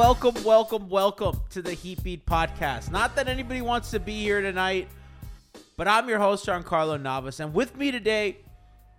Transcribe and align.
Welcome, 0.00 0.42
welcome, 0.44 0.88
welcome 0.88 1.40
to 1.50 1.60
the 1.60 1.74
Heat 1.74 2.02
Beat 2.02 2.24
Podcast. 2.24 2.90
Not 2.90 3.14
that 3.16 3.28
anybody 3.28 3.60
wants 3.60 3.90
to 3.90 4.00
be 4.00 4.14
here 4.14 4.40
tonight, 4.40 4.88
but 5.76 5.86
I'm 5.86 6.08
your 6.08 6.18
host, 6.18 6.46
Giancarlo 6.46 6.98
Navas, 6.98 7.38
and 7.38 7.52
with 7.52 7.76
me 7.76 7.90
today, 7.90 8.38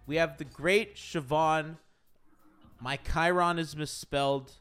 we 0.06 0.18
have 0.18 0.38
the 0.38 0.44
great 0.44 0.98
Siobhan. 0.98 1.78
My 2.80 2.98
Chiron 2.98 3.58
is 3.58 3.76
misspelled. 3.76 4.52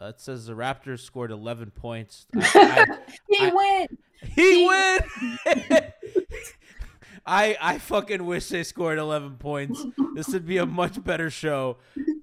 Uh, 0.00 0.06
it 0.06 0.20
says 0.22 0.46
the 0.46 0.54
Raptors 0.54 1.00
scored 1.00 1.30
11 1.30 1.72
points. 1.72 2.24
I- 2.34 2.86
I- 2.88 2.98
He 3.28 3.46
I- 3.46 3.52
went. 3.52 3.98
he 4.34 4.66
win. 4.66 5.82
I 7.26 7.56
I 7.60 7.78
fucking 7.78 8.24
wish 8.24 8.48
they 8.48 8.62
scored 8.62 8.98
11 8.98 9.36
points. 9.36 9.84
This 10.14 10.28
would 10.28 10.46
be 10.46 10.56
a 10.56 10.64
much 10.64 11.04
better 11.04 11.28
show. 11.28 11.76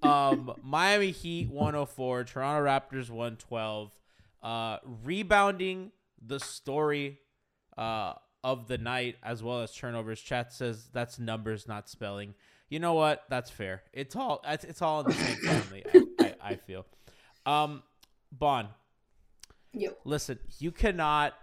Um, 0.03 0.53
Miami 0.63 1.11
Heat 1.11 1.49
104, 1.49 2.23
Toronto 2.25 2.65
Raptors 2.69 3.09
112. 3.09 3.91
Uh, 4.41 4.77
rebounding 5.03 5.91
the 6.25 6.39
story 6.39 7.19
uh, 7.77 8.13
of 8.43 8.67
the 8.67 8.77
night 8.77 9.15
as 9.23 9.41
well 9.41 9.61
as 9.61 9.73
turnovers. 9.73 10.19
Chat 10.19 10.51
says 10.51 10.89
that's 10.91 11.17
numbers, 11.19 11.67
not 11.67 11.87
spelling. 11.89 12.33
You 12.69 12.79
know 12.79 12.93
what? 12.93 13.23
That's 13.29 13.49
fair. 13.49 13.83
It's 13.93 14.15
all 14.15 14.41
it's, 14.47 14.63
it's 14.65 14.81
all 14.81 15.01
in 15.01 15.07
the 15.07 15.13
same 15.13 15.37
family. 15.37 15.83
I, 15.93 16.03
I, 16.19 16.35
I 16.51 16.55
feel. 16.57 16.85
Um, 17.45 17.83
Bon, 18.31 18.67
Yep. 19.73 19.99
listen, 20.05 20.39
you 20.59 20.71
cannot 20.71 21.33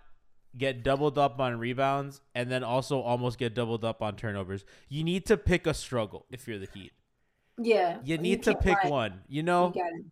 get 0.59 0.83
doubled 0.83 1.17
up 1.19 1.39
on 1.41 1.59
rebounds 1.59 2.21
and 2.35 2.51
then 2.51 2.65
also 2.65 3.01
almost 3.01 3.39
get 3.39 3.55
doubled 3.55 3.85
up 3.85 4.03
on 4.03 4.17
turnovers. 4.17 4.65
You 4.89 5.05
need 5.05 5.25
to 5.27 5.37
pick 5.37 5.67
a 5.69 5.75
struggle 5.75 6.27
if 6.31 6.49
you're 6.49 6.59
the 6.59 6.69
Heat. 6.75 6.93
Yeah. 7.63 7.99
You 8.05 8.19
need 8.19 8.43
to 8.45 8.55
pick 8.55 8.85
lie. 8.85 8.91
one. 8.91 9.13
You 9.29 9.37
You 9.39 9.43
know, 9.43 9.73
it. 9.75 10.05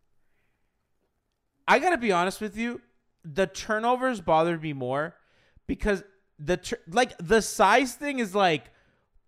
I 1.66 1.78
got 1.78 1.91
to 1.91 1.98
be 1.98 2.12
honest 2.12 2.41
with 2.41 2.56
you, 2.56 2.81
the 3.25 3.47
turnovers 3.47 4.20
bothered 4.20 4.62
me 4.62 4.72
more 4.72 5.14
because 5.66 6.03
the 6.38 6.56
tur- 6.56 6.81
like 6.88 7.16
the 7.19 7.42
size 7.42 7.94
thing 7.94 8.20
is 8.20 8.34
like 8.34 8.64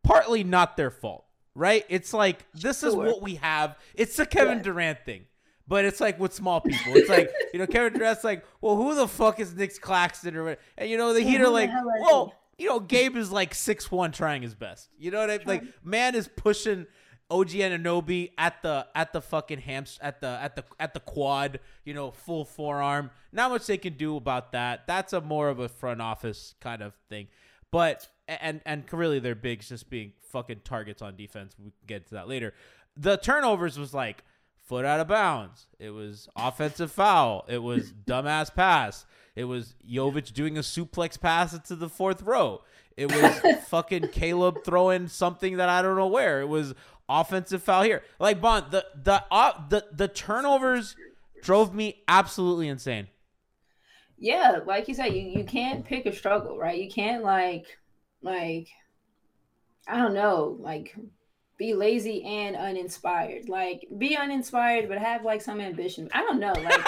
partly 0.03 0.43
not 0.45 0.77
their 0.77 0.91
fault, 0.91 1.25
right? 1.55 1.85
It's 1.89 2.15
like 2.15 2.47
this 2.55 2.83
is 2.83 2.95
what 2.95 3.21
we 3.23 3.35
have. 3.37 3.77
It's 3.95 4.17
the 4.17 4.27
Kevin 4.27 4.59
Yeah. 4.59 4.65
Durant 4.65 5.05
thing. 5.05 5.27
But 5.69 5.85
it's 5.85 6.01
like 6.01 6.19
with 6.19 6.33
small 6.35 6.61
people. 6.61 6.97
It's 6.97 7.09
like, 7.09 7.31
you 7.53 7.61
know, 7.61 7.67
Kevin 7.67 7.93
Durant's 7.93 8.25
like, 8.25 8.45
well, 8.61 8.75
who 8.75 8.97
the 8.97 9.07
fuck 9.07 9.39
is 9.39 9.55
Nic 9.55 9.81
Claxton 9.81 10.35
or 10.35 10.43
what? 10.43 10.61
And 10.77 10.91
you 10.91 10.97
know, 10.97 11.13
the 11.13 11.23
Yeah, 11.23 11.29
Heat 11.31 11.41
are 11.43 11.49
like, 11.49 11.71
well, 12.01 12.35
you 12.59 12.67
know, 12.69 12.81
Gabe 12.81 13.17
is 13.17 13.31
like 13.31 13.55
six 13.55 13.89
one 13.89 14.11
trying 14.11 14.43
his 14.43 14.55
best. 14.57 14.89
You 14.99 15.13
know 15.13 15.21
what 15.21 15.31
I 15.31 15.39
mean? 15.39 15.47
Like, 15.47 15.63
man 15.85 16.17
is 16.17 16.27
pushing 16.27 16.87
OG 17.31 17.49
Anunoby 17.51 18.33
at 18.37 18.63
the 18.63 18.87
at 18.95 19.13
the 19.13 19.21
fucking 19.21 19.61
hams 19.61 19.99
at 20.03 20.21
the 20.21 20.27
at 20.27 20.57
the 20.57 20.65
at 20.79 20.95
the 20.95 21.01
quad, 21.01 21.61
you 21.85 21.95
know, 21.95 22.11
full 22.11 22.45
forearm. 22.45 23.11
Not 23.33 23.51
much 23.51 23.67
they 23.67 23.79
can 23.79 23.95
do 23.95 24.17
about 24.17 24.53
that. 24.53 24.87
That's 24.87 25.13
a 25.13 25.21
more 25.21 25.49
of 25.49 25.59
a 25.61 25.69
front 25.69 26.03
office 26.03 26.55
kind 26.61 26.83
of 26.83 26.95
thing. 27.09 27.29
But 27.71 28.09
and 28.27 28.61
and 28.67 28.85
really 28.93 29.21
their 29.21 29.35
bigs 29.35 29.69
just 29.69 29.89
being 29.89 30.13
fucking 30.31 30.63
targets 30.65 31.03
on 31.03 31.17
defense. 31.17 31.55
We 31.59 31.65
can 31.65 31.73
get 31.87 32.07
to 32.09 32.15
that 32.15 32.29
later. 32.29 32.53
The 32.97 33.17
turnovers 33.17 33.79
was 33.79 33.95
like 33.95 34.25
foot 34.67 34.85
out 34.85 35.01
of 35.01 35.09
bounds. 35.09 35.67
It 35.79 35.91
was 35.91 36.29
offensive 36.37 36.91
foul. 36.91 37.45
It 37.49 37.59
was 37.59 37.93
dumbass 38.07 38.55
pass. 38.55 39.07
It 39.37 39.45
was 39.45 39.75
Jovic 39.89 40.33
doing 40.33 40.59
a 40.59 40.61
suplex 40.61 41.21
pass 41.21 41.53
into 41.53 41.77
the 41.77 41.89
fourth 41.89 42.23
row. 42.23 42.63
It 42.97 43.11
was 43.11 43.41
fucking 43.69 44.09
Caleb 44.09 44.65
throwing 44.65 45.09
something 45.09 45.57
that 45.57 45.69
I 45.69 45.83
don't 45.83 45.97
know 45.97 46.09
where. 46.09 46.41
It 46.41 46.49
was 46.49 46.75
offensive 47.11 47.63
foul 47.63 47.83
here. 47.83 48.03
Like 48.19 48.41
Bond, 48.41 48.71
the 48.71 48.87
the 49.03 49.25
uh, 49.31 49.53
the 49.69 49.87
the 49.93 50.09
turnovers 50.09 50.97
drove 51.43 51.75
me 51.75 52.03
absolutely 52.09 52.69
insane. 52.69 53.09
Yeah, 54.19 54.61
like 54.67 54.87
you 54.87 54.95
said, 54.95 55.15
you, 55.15 55.23
you 55.23 55.45
can't 55.45 55.85
pick 55.85 56.05
a 56.07 56.15
struggle, 56.15 56.59
right? 56.59 56.79
You 56.79 56.91
can't 56.91 57.25
like 57.25 57.67
like 58.23 58.69
I 59.89 59.97
don't 59.97 60.15
know, 60.15 60.57
like 60.61 60.95
be 61.57 61.75
lazy 61.75 62.23
and 62.25 62.55
uninspired. 62.55 63.49
Like 63.49 63.87
be 63.99 64.17
uninspired 64.17 64.89
but 64.89 64.99
have 64.99 65.25
like 65.25 65.43
some 65.43 65.61
ambition. 65.61 66.09
I 66.13 66.21
don't 66.23 66.39
know, 66.39 66.53
like 66.53 66.87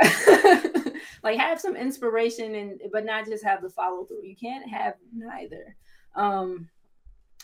like 1.22 1.38
have 1.38 1.60
some 1.60 1.76
inspiration 1.76 2.54
and 2.54 2.80
but 2.92 3.04
not 3.04 3.26
just 3.26 3.44
have 3.44 3.62
the 3.62 3.70
follow 3.70 4.04
through. 4.04 4.24
You 4.24 4.36
can't 4.36 4.68
have 4.68 4.94
neither. 5.12 5.76
Um 6.14 6.68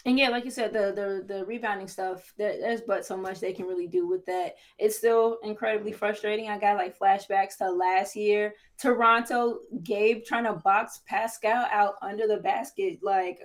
and 0.04 0.18
yeah, 0.18 0.30
like 0.30 0.44
you 0.44 0.50
said, 0.50 0.72
the 0.72 0.92
the 0.94 1.34
the 1.34 1.44
rebounding 1.44 1.86
stuff, 1.86 2.32
there, 2.36 2.58
there's 2.58 2.80
but 2.80 3.06
so 3.06 3.16
much 3.16 3.38
they 3.38 3.52
can 3.52 3.66
really 3.66 3.86
do 3.86 4.08
with 4.08 4.24
that. 4.26 4.56
It's 4.78 4.96
still 4.96 5.38
incredibly 5.44 5.92
frustrating. 5.92 6.48
I 6.48 6.58
got 6.58 6.76
like 6.76 6.98
flashbacks 6.98 7.58
to 7.58 7.70
last 7.70 8.16
year, 8.16 8.54
Toronto, 8.80 9.60
Gabe 9.84 10.24
trying 10.24 10.44
to 10.44 10.54
box 10.54 11.02
Pascal 11.06 11.66
out 11.70 11.94
under 12.02 12.26
the 12.26 12.38
basket, 12.38 12.98
like 13.02 13.38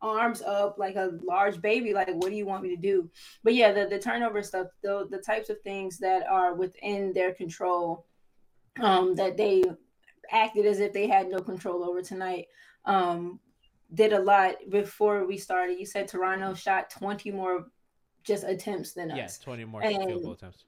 arms 0.00 0.40
up 0.42 0.76
like 0.78 0.96
a 0.96 1.18
large 1.22 1.60
baby. 1.60 1.92
Like, 1.92 2.08
what 2.14 2.30
do 2.30 2.36
you 2.36 2.46
want 2.46 2.62
me 2.62 2.70
to 2.74 2.80
do? 2.80 3.10
But 3.44 3.54
yeah, 3.54 3.72
the 3.72 3.86
the 3.86 3.98
turnover 3.98 4.42
stuff, 4.42 4.68
the 4.82 5.06
the 5.10 5.18
types 5.18 5.50
of 5.50 5.60
things 5.60 5.98
that 5.98 6.26
are 6.26 6.54
within 6.54 7.12
their 7.12 7.34
control, 7.34 8.06
um, 8.80 9.14
that 9.16 9.36
they 9.36 9.62
acted 10.30 10.64
as 10.64 10.80
if 10.80 10.92
they 10.94 11.06
had 11.06 11.28
no 11.28 11.40
control 11.40 11.84
over 11.84 12.00
tonight. 12.00 12.46
Um, 12.84 13.40
did 13.94 14.12
a 14.12 14.18
lot 14.20 14.56
before 14.68 15.26
we 15.26 15.38
started. 15.38 15.78
You 15.78 15.86
said 15.86 16.08
Toronto 16.08 16.54
shot 16.54 16.90
20 16.90 17.30
more 17.30 17.66
just 18.22 18.44
attempts 18.44 18.92
than 18.92 19.10
Yeah, 19.10 19.24
us. 19.24 19.38
20 19.38 19.64
more 19.64 19.82
And- 19.82 20.04
field 20.04 20.22
goal 20.22 20.32
attempts. 20.32 20.64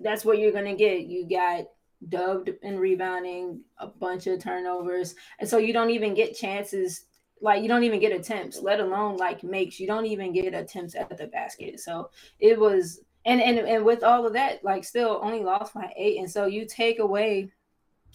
That's 0.00 0.24
what 0.24 0.38
you're 0.38 0.52
gonna 0.52 0.74
get. 0.74 1.02
You 1.06 1.28
got 1.28 1.66
dubbed 2.08 2.50
in 2.62 2.78
rebounding, 2.78 3.62
a 3.78 3.86
bunch 3.86 4.26
of 4.26 4.40
turnovers, 4.42 5.14
and 5.38 5.48
so 5.48 5.58
you 5.58 5.72
don't 5.72 5.90
even 5.90 6.14
get 6.14 6.34
chances. 6.36 7.06
Like 7.40 7.62
you 7.62 7.68
don't 7.68 7.84
even 7.84 8.00
get 8.00 8.12
attempts, 8.12 8.60
let 8.60 8.80
alone 8.80 9.16
like 9.18 9.42
makes. 9.44 9.78
You 9.78 9.86
don't 9.86 10.06
even 10.06 10.32
get 10.32 10.54
attempts 10.54 10.94
at 10.94 11.16
the 11.16 11.26
basket. 11.26 11.78
So 11.80 12.10
it 12.40 12.58
was, 12.58 13.00
and 13.24 13.40
and 13.40 13.58
and 13.58 13.84
with 13.84 14.02
all 14.02 14.26
of 14.26 14.32
that, 14.32 14.64
like 14.64 14.82
still 14.84 15.20
only 15.22 15.44
lost 15.44 15.74
by 15.74 15.92
eight, 15.96 16.18
and 16.18 16.30
so 16.30 16.46
you 16.46 16.64
take 16.66 16.98
away 16.98 17.52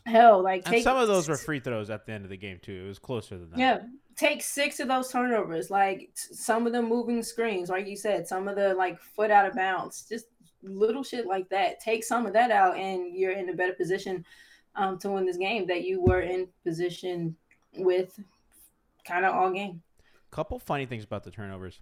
hell, 0.06 0.42
like 0.42 0.66
take 0.66 0.84
some 0.84 0.98
of 0.98 1.08
those 1.08 1.30
were 1.30 1.38
free 1.38 1.60
throws 1.60 1.90
at 1.90 2.06
the 2.06 2.12
end 2.12 2.24
of 2.26 2.30
the 2.30 2.38
game 2.38 2.60
too. 2.62 2.82
It 2.84 2.88
was 2.88 3.00
closer 3.00 3.38
than 3.38 3.52
that. 3.52 3.60
Yeah, 3.60 3.80
take 4.20 4.42
six 4.42 4.82
of 4.82 4.90
those 4.90 5.10
turnovers. 5.10 5.72
Like 5.72 6.10
some 6.14 6.68
of 6.68 6.74
the 6.74 6.82
moving 6.82 7.24
screens, 7.24 7.70
like 7.70 7.88
you 7.88 7.96
said, 7.96 8.28
some 8.28 8.48
of 8.48 8.56
the 8.56 8.74
like 8.74 9.00
foot 9.00 9.32
out 9.32 9.46
of 9.46 9.56
bounds, 9.56 10.06
just 10.08 10.26
little 10.62 11.04
shit 11.04 11.26
like 11.26 11.48
that. 11.50 11.80
Take 11.80 12.04
some 12.04 12.26
of 12.26 12.34
that 12.34 12.52
out, 12.52 12.78
and 12.78 13.16
you're 13.16 13.32
in 13.32 13.50
a 13.50 13.54
better 13.54 13.74
position 13.74 14.26
um, 14.76 15.00
to 15.00 15.10
win 15.10 15.26
this 15.26 15.38
game 15.38 15.66
that 15.68 15.84
you 15.84 16.02
were 16.02 16.22
in 16.22 16.48
position 16.66 17.36
with, 17.78 18.20
kind 19.06 19.26
of 19.26 19.34
all 19.34 19.52
game. 19.52 19.82
Couple 20.32 20.60
funny 20.60 20.86
things 20.86 21.06
about 21.06 21.24
the 21.24 21.32
turnovers. 21.32 21.80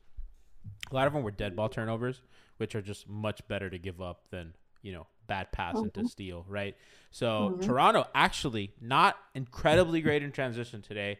A 0.91 0.95
lot 0.95 1.07
of 1.07 1.13
them 1.13 1.23
were 1.23 1.31
dead 1.31 1.55
ball 1.55 1.69
turnovers, 1.69 2.21
which 2.57 2.75
are 2.75 2.81
just 2.81 3.09
much 3.09 3.45
better 3.47 3.69
to 3.69 3.79
give 3.79 3.99
up 3.99 4.29
than 4.29 4.53
you 4.83 4.93
know 4.93 5.07
bad 5.25 5.51
pass 5.51 5.75
into 5.75 6.07
steal, 6.07 6.45
right? 6.47 6.75
So 7.11 7.57
Toronto 7.61 8.05
actually 8.13 8.73
not 8.79 9.17
incredibly 9.33 10.01
great 10.01 10.23
in 10.23 10.31
transition 10.31 10.81
today. 10.81 11.17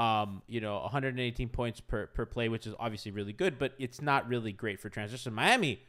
Um, 0.00 0.40
you 0.46 0.62
know, 0.62 0.80
118 0.80 1.50
points 1.50 1.80
per 1.80 2.06
per 2.06 2.24
play, 2.24 2.48
which 2.48 2.66
is 2.66 2.74
obviously 2.80 3.12
really 3.12 3.34
good, 3.34 3.58
but 3.58 3.74
it's 3.78 4.00
not 4.00 4.26
really 4.26 4.50
great 4.50 4.80
for 4.80 4.88
transition. 4.88 5.34
Miami, 5.34 5.82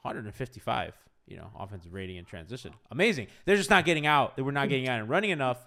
155. 0.00 0.94
You 1.26 1.36
know, 1.36 1.50
offensive 1.58 1.92
rating 1.92 2.16
in 2.16 2.24
transition, 2.24 2.72
amazing. 2.90 3.28
They're 3.44 3.56
just 3.56 3.70
not 3.70 3.84
getting 3.84 4.06
out. 4.06 4.36
They 4.36 4.42
were 4.42 4.52
not 4.52 4.68
getting 4.68 4.88
out 4.88 5.00
and 5.00 5.08
running 5.08 5.30
enough. 5.30 5.58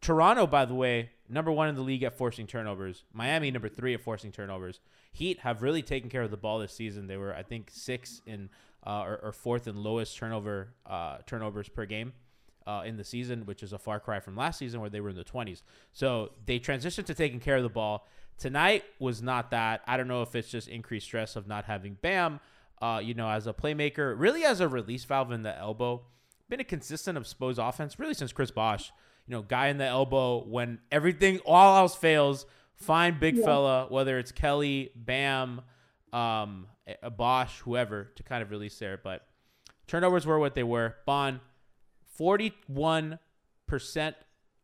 Toronto, 0.00 0.46
by 0.46 0.64
the 0.64 0.74
way, 0.74 1.10
number 1.28 1.52
one 1.52 1.68
in 1.68 1.74
the 1.74 1.82
league 1.82 2.02
at 2.02 2.18
forcing 2.18 2.46
turnovers. 2.46 3.04
Miami, 3.12 3.50
number 3.50 3.68
three 3.68 3.94
at 3.94 4.02
forcing 4.02 4.32
turnovers. 4.32 4.80
Heat 5.12 5.38
have 5.40 5.62
really 5.62 5.82
taken 5.82 6.10
care 6.10 6.22
of 6.22 6.30
the 6.30 6.36
ball 6.36 6.58
this 6.58 6.72
season. 6.72 7.06
They 7.06 7.16
were, 7.16 7.34
I 7.34 7.42
think, 7.42 7.70
six 7.72 8.20
in 8.26 8.50
uh, 8.86 9.02
or, 9.02 9.20
or 9.22 9.32
fourth 9.32 9.66
in 9.68 9.76
lowest 9.82 10.16
turnover 10.16 10.74
uh, 10.84 11.18
turnovers 11.26 11.68
per 11.68 11.86
game 11.86 12.12
uh, 12.70 12.82
in 12.82 12.96
the 12.96 13.04
season, 13.04 13.46
which 13.46 13.62
is 13.62 13.72
a 13.72 13.78
far 13.78 13.98
cry 13.98 14.20
from 14.20 14.36
last 14.36 14.58
season 14.58 14.80
where 14.80 14.90
they 14.90 15.00
were 15.00 15.10
in 15.10 15.16
the 15.16 15.24
20s. 15.24 15.62
So 15.92 16.30
they 16.46 16.60
transitioned 16.60 17.06
to 17.06 17.14
taking 17.14 17.40
care 17.40 17.56
of 17.56 17.64
the 17.64 17.68
ball. 17.68 18.06
Tonight 18.38 18.84
was 19.00 19.20
not 19.20 19.50
that. 19.50 19.82
I 19.86 19.96
don't 19.96 20.06
know 20.06 20.22
if 20.22 20.36
it's 20.36 20.48
just 20.48 20.68
increased 20.68 21.06
stress 21.06 21.34
of 21.34 21.48
not 21.48 21.64
having 21.64 21.98
Bam, 22.00 22.38
uh, 22.80 23.00
you 23.02 23.14
know, 23.14 23.28
as 23.28 23.46
a 23.48 23.52
playmaker, 23.52 24.14
really 24.16 24.44
as 24.44 24.60
a 24.60 24.68
release 24.68 25.04
valve 25.04 25.32
in 25.32 25.42
the 25.42 25.56
elbow. 25.58 26.02
Been 26.48 26.60
a 26.60 26.64
consistent 26.64 27.18
of 27.18 27.26
Spo's 27.26 27.58
offense 27.58 27.98
really 27.98 28.14
since 28.14 28.32
Chris 28.32 28.52
Bosh. 28.52 28.92
You 29.26 29.32
know, 29.32 29.42
guy 29.42 29.68
in 29.68 29.78
the 29.78 29.86
elbow 29.86 30.44
when 30.44 30.78
everything, 30.92 31.40
all 31.40 31.76
else 31.76 31.96
fails, 31.96 32.46
find 32.76 33.18
big 33.18 33.36
fella, 33.42 33.86
whether 33.88 34.18
it's 34.18 34.32
Kelly, 34.32 34.90
Bam, 34.94 35.60
um, 36.12 36.66
a 37.02 37.10
Bosh, 37.10 37.60
whoever, 37.60 38.04
to 38.14 38.22
kind 38.22 38.42
of 38.42 38.50
release 38.50 38.78
there. 38.78 38.98
But 39.02 39.26
turnovers 39.86 40.24
were 40.24 40.38
what 40.38 40.54
they 40.54 40.62
were. 40.62 40.96
Bond, 41.04 41.40
41% 42.20 43.18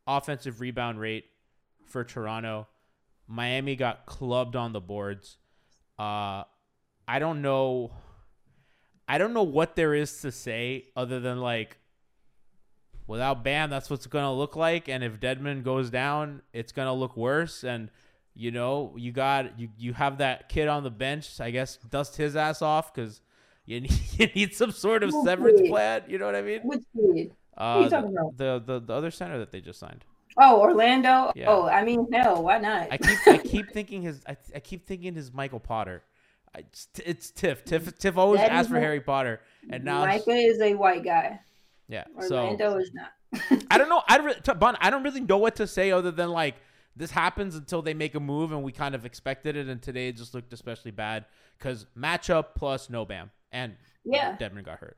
offensive 0.05 0.61
rebound 0.61 0.99
rate 0.99 1.25
for 1.85 2.03
Toronto. 2.03 2.67
Miami 3.27 3.75
got 3.75 4.05
clubbed 4.05 4.55
on 4.55 4.73
the 4.73 4.79
boards. 4.79 5.37
Uh, 5.97 6.43
I 7.07 7.19
don't 7.19 7.41
know. 7.41 7.91
I 9.07 9.17
don't 9.17 9.33
know 9.33 9.43
what 9.43 9.75
there 9.75 9.93
is 9.95 10.21
to 10.21 10.31
say 10.31 10.85
other 10.95 11.19
than 11.19 11.39
like, 11.39 11.77
without 13.07 13.43
Bam, 13.43 13.69
that's 13.69 13.89
what's 13.89 14.05
gonna 14.05 14.33
look 14.33 14.55
like. 14.55 14.87
And 14.87 15.03
if 15.03 15.19
Deadman 15.19 15.63
goes 15.63 15.89
down, 15.89 16.41
it's 16.53 16.71
gonna 16.71 16.93
look 16.93 17.17
worse. 17.17 17.63
And 17.63 17.89
you 18.35 18.51
know, 18.51 18.93
you 18.97 19.11
got 19.11 19.59
you 19.59 19.69
you 19.77 19.93
have 19.93 20.19
that 20.19 20.47
kid 20.47 20.67
on 20.67 20.83
the 20.83 20.91
bench. 20.91 21.41
I 21.41 21.51
guess 21.51 21.77
dust 21.77 22.17
his 22.17 22.35
ass 22.35 22.61
off 22.61 22.93
because 22.93 23.21
you 23.65 23.81
need, 23.81 23.99
you 24.19 24.27
need 24.27 24.53
some 24.53 24.71
sort 24.71 25.03
of 25.03 25.11
severance 25.25 25.61
plan. 25.67 26.03
You 26.07 26.19
know 26.19 26.25
what 26.25 26.35
I 26.35 26.41
mean? 26.41 26.61
Which 26.61 26.83
kid? 26.95 27.31
Uh, 27.57 27.81
you 27.83 27.89
talking 27.89 28.11
about? 28.15 28.37
the, 28.37 28.61
the 28.65 28.79
the 28.79 28.93
other 28.93 29.11
center 29.11 29.37
that 29.39 29.51
they 29.51 29.61
just 29.61 29.79
signed. 29.79 30.05
Oh, 30.39 30.61
Orlando. 30.61 31.31
Yeah. 31.35 31.45
Oh, 31.47 31.67
I 31.67 31.83
mean, 31.83 32.07
hell, 32.11 32.43
why 32.43 32.59
not? 32.59 32.87
I 32.91 32.97
keep 32.97 33.27
I 33.27 33.37
keep 33.43 33.71
thinking 33.71 34.03
his 34.03 34.21
I, 34.27 34.37
I 34.55 34.59
keep 34.59 34.85
thinking 34.85 35.15
his 35.15 35.33
Michael 35.33 35.59
Potter. 35.59 36.03
I, 36.55 36.59
it's, 36.59 36.87
it's 37.03 37.31
Tiff. 37.31 37.65
Tiff 37.65 37.97
Tiff 37.97 38.17
always 38.17 38.39
That 38.41 38.51
asked 38.51 38.69
for 38.69 38.79
Harry 38.79 39.01
Potter, 39.01 39.41
and 39.69 39.83
now 39.83 40.05
Micah 40.05 40.31
is 40.31 40.61
a 40.61 40.75
white 40.75 41.03
guy. 41.03 41.39
yeah. 41.87 42.05
So 42.21 42.37
Orlando 42.37 42.77
is 42.77 42.91
not. 42.93 43.11
I 43.71 43.77
don't 43.77 43.89
know. 43.89 44.01
I 44.07 44.17
don't 44.17 44.25
really, 44.27 44.39
Bon, 44.57 44.77
I 44.79 44.89
don't 44.89 45.03
really 45.03 45.21
know 45.21 45.37
what 45.37 45.55
to 45.57 45.67
say 45.67 45.91
other 45.91 46.11
than 46.11 46.29
like 46.29 46.55
this 46.95 47.11
happens 47.11 47.55
until 47.55 47.81
they 47.81 47.93
make 47.93 48.15
a 48.15 48.19
move, 48.19 48.51
and 48.51 48.63
we 48.63 48.71
kind 48.71 48.95
of 48.95 49.05
expected 49.05 49.55
it. 49.55 49.67
And 49.67 49.81
today 49.81 50.09
it 50.09 50.17
just 50.17 50.33
looked 50.33 50.53
especially 50.53 50.91
bad 50.91 51.25
because 51.57 51.85
matchup 51.97 52.49
plus 52.55 52.89
no 52.89 53.05
Bam, 53.05 53.31
and 53.51 53.75
Yeah. 54.05 54.35
Deadman 54.37 54.63
got 54.63 54.79
hurt. 54.79 54.97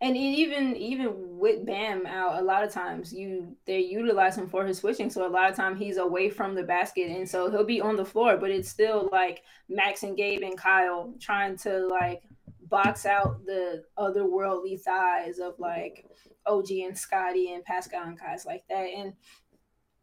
And 0.00 0.14
even 0.14 0.76
even 0.76 1.38
with 1.38 1.64
Bam 1.64 2.04
out, 2.06 2.38
a 2.38 2.44
lot 2.44 2.62
of 2.62 2.70
times 2.70 3.14
you 3.14 3.56
they 3.64 3.80
utilize 3.80 4.36
him 4.36 4.46
for 4.46 4.66
his 4.66 4.78
switching. 4.78 5.08
So 5.08 5.26
a 5.26 5.28
lot 5.28 5.50
of 5.50 5.56
time 5.56 5.74
he's 5.74 5.96
away 5.96 6.28
from 6.28 6.54
the 6.54 6.62
basket, 6.62 7.10
and 7.10 7.28
so 7.28 7.50
he'll 7.50 7.64
be 7.64 7.80
on 7.80 7.96
the 7.96 8.04
floor. 8.04 8.36
But 8.36 8.50
it's 8.50 8.68
still 8.68 9.08
like 9.10 9.42
Max 9.70 10.02
and 10.02 10.16
Gabe 10.16 10.42
and 10.42 10.58
Kyle 10.58 11.14
trying 11.18 11.56
to 11.58 11.86
like 11.86 12.22
box 12.68 13.06
out 13.06 13.44
the 13.46 13.84
otherworldly 13.98 14.80
thighs 14.80 15.38
of 15.38 15.58
like 15.58 16.04
OG 16.46 16.70
and 16.72 16.98
Scottie 16.98 17.54
and 17.54 17.64
Pascal 17.64 18.06
and 18.06 18.18
guys 18.18 18.44
like 18.44 18.64
that. 18.68 18.88
And 18.94 19.14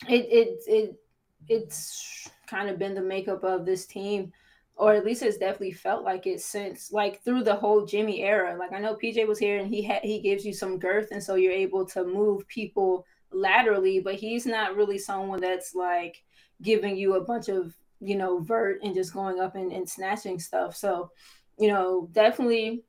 it 0.09 0.25
it 0.31 0.63
it 0.65 0.95
it's 1.47 2.29
kind 2.47 2.69
of 2.69 2.79
been 2.79 2.95
the 2.95 3.01
makeup 3.01 3.43
of 3.43 3.65
this 3.65 3.85
team 3.85 4.31
or 4.75 4.93
at 4.93 5.05
least 5.05 5.21
it's 5.21 5.37
definitely 5.37 5.71
felt 5.71 6.03
like 6.03 6.25
it 6.25 6.41
since 6.41 6.91
like 6.91 7.23
through 7.23 7.43
the 7.43 7.55
whole 7.55 7.85
Jimmy 7.85 8.23
era. 8.23 8.55
Like 8.57 8.73
I 8.73 8.79
know 8.79 8.95
PJ 8.95 9.27
was 9.27 9.39
here 9.39 9.59
and 9.59 9.67
he 9.67 9.83
had 9.83 10.01
he 10.03 10.19
gives 10.19 10.45
you 10.45 10.53
some 10.53 10.79
girth 10.79 11.09
and 11.11 11.21
so 11.21 11.35
you're 11.35 11.51
able 11.53 11.85
to 11.87 12.03
move 12.03 12.47
people 12.47 13.05
laterally, 13.31 13.99
but 13.99 14.15
he's 14.15 14.45
not 14.45 14.75
really 14.75 14.97
someone 14.97 15.41
that's 15.41 15.75
like 15.75 16.23
giving 16.61 16.97
you 16.97 17.15
a 17.15 17.23
bunch 17.23 17.49
of, 17.49 17.75
you 17.99 18.15
know, 18.15 18.39
vert 18.39 18.79
and 18.83 18.95
just 18.95 19.13
going 19.13 19.39
up 19.39 19.55
and, 19.55 19.71
and 19.71 19.87
snatching 19.87 20.39
stuff. 20.39 20.75
So, 20.75 21.11
you 21.59 21.67
know, 21.67 22.09
definitely 22.11 22.83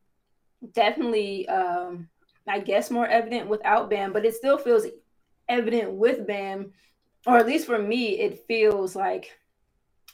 definitely 0.73 1.47
um 1.49 2.09
I 2.47 2.61
guess 2.61 2.91
more 2.91 3.07
evident 3.07 3.49
without 3.49 3.91
Bam, 3.91 4.13
but 4.13 4.25
it 4.25 4.35
still 4.35 4.59
feels 4.59 4.87
evident 5.49 5.93
with 5.93 6.27
Bam, 6.27 6.73
or 7.27 7.39
at 7.39 7.47
least 7.47 7.67
for 7.67 7.79
me, 7.79 8.19
it 8.21 8.45
feels 8.47 8.95
like 8.95 9.31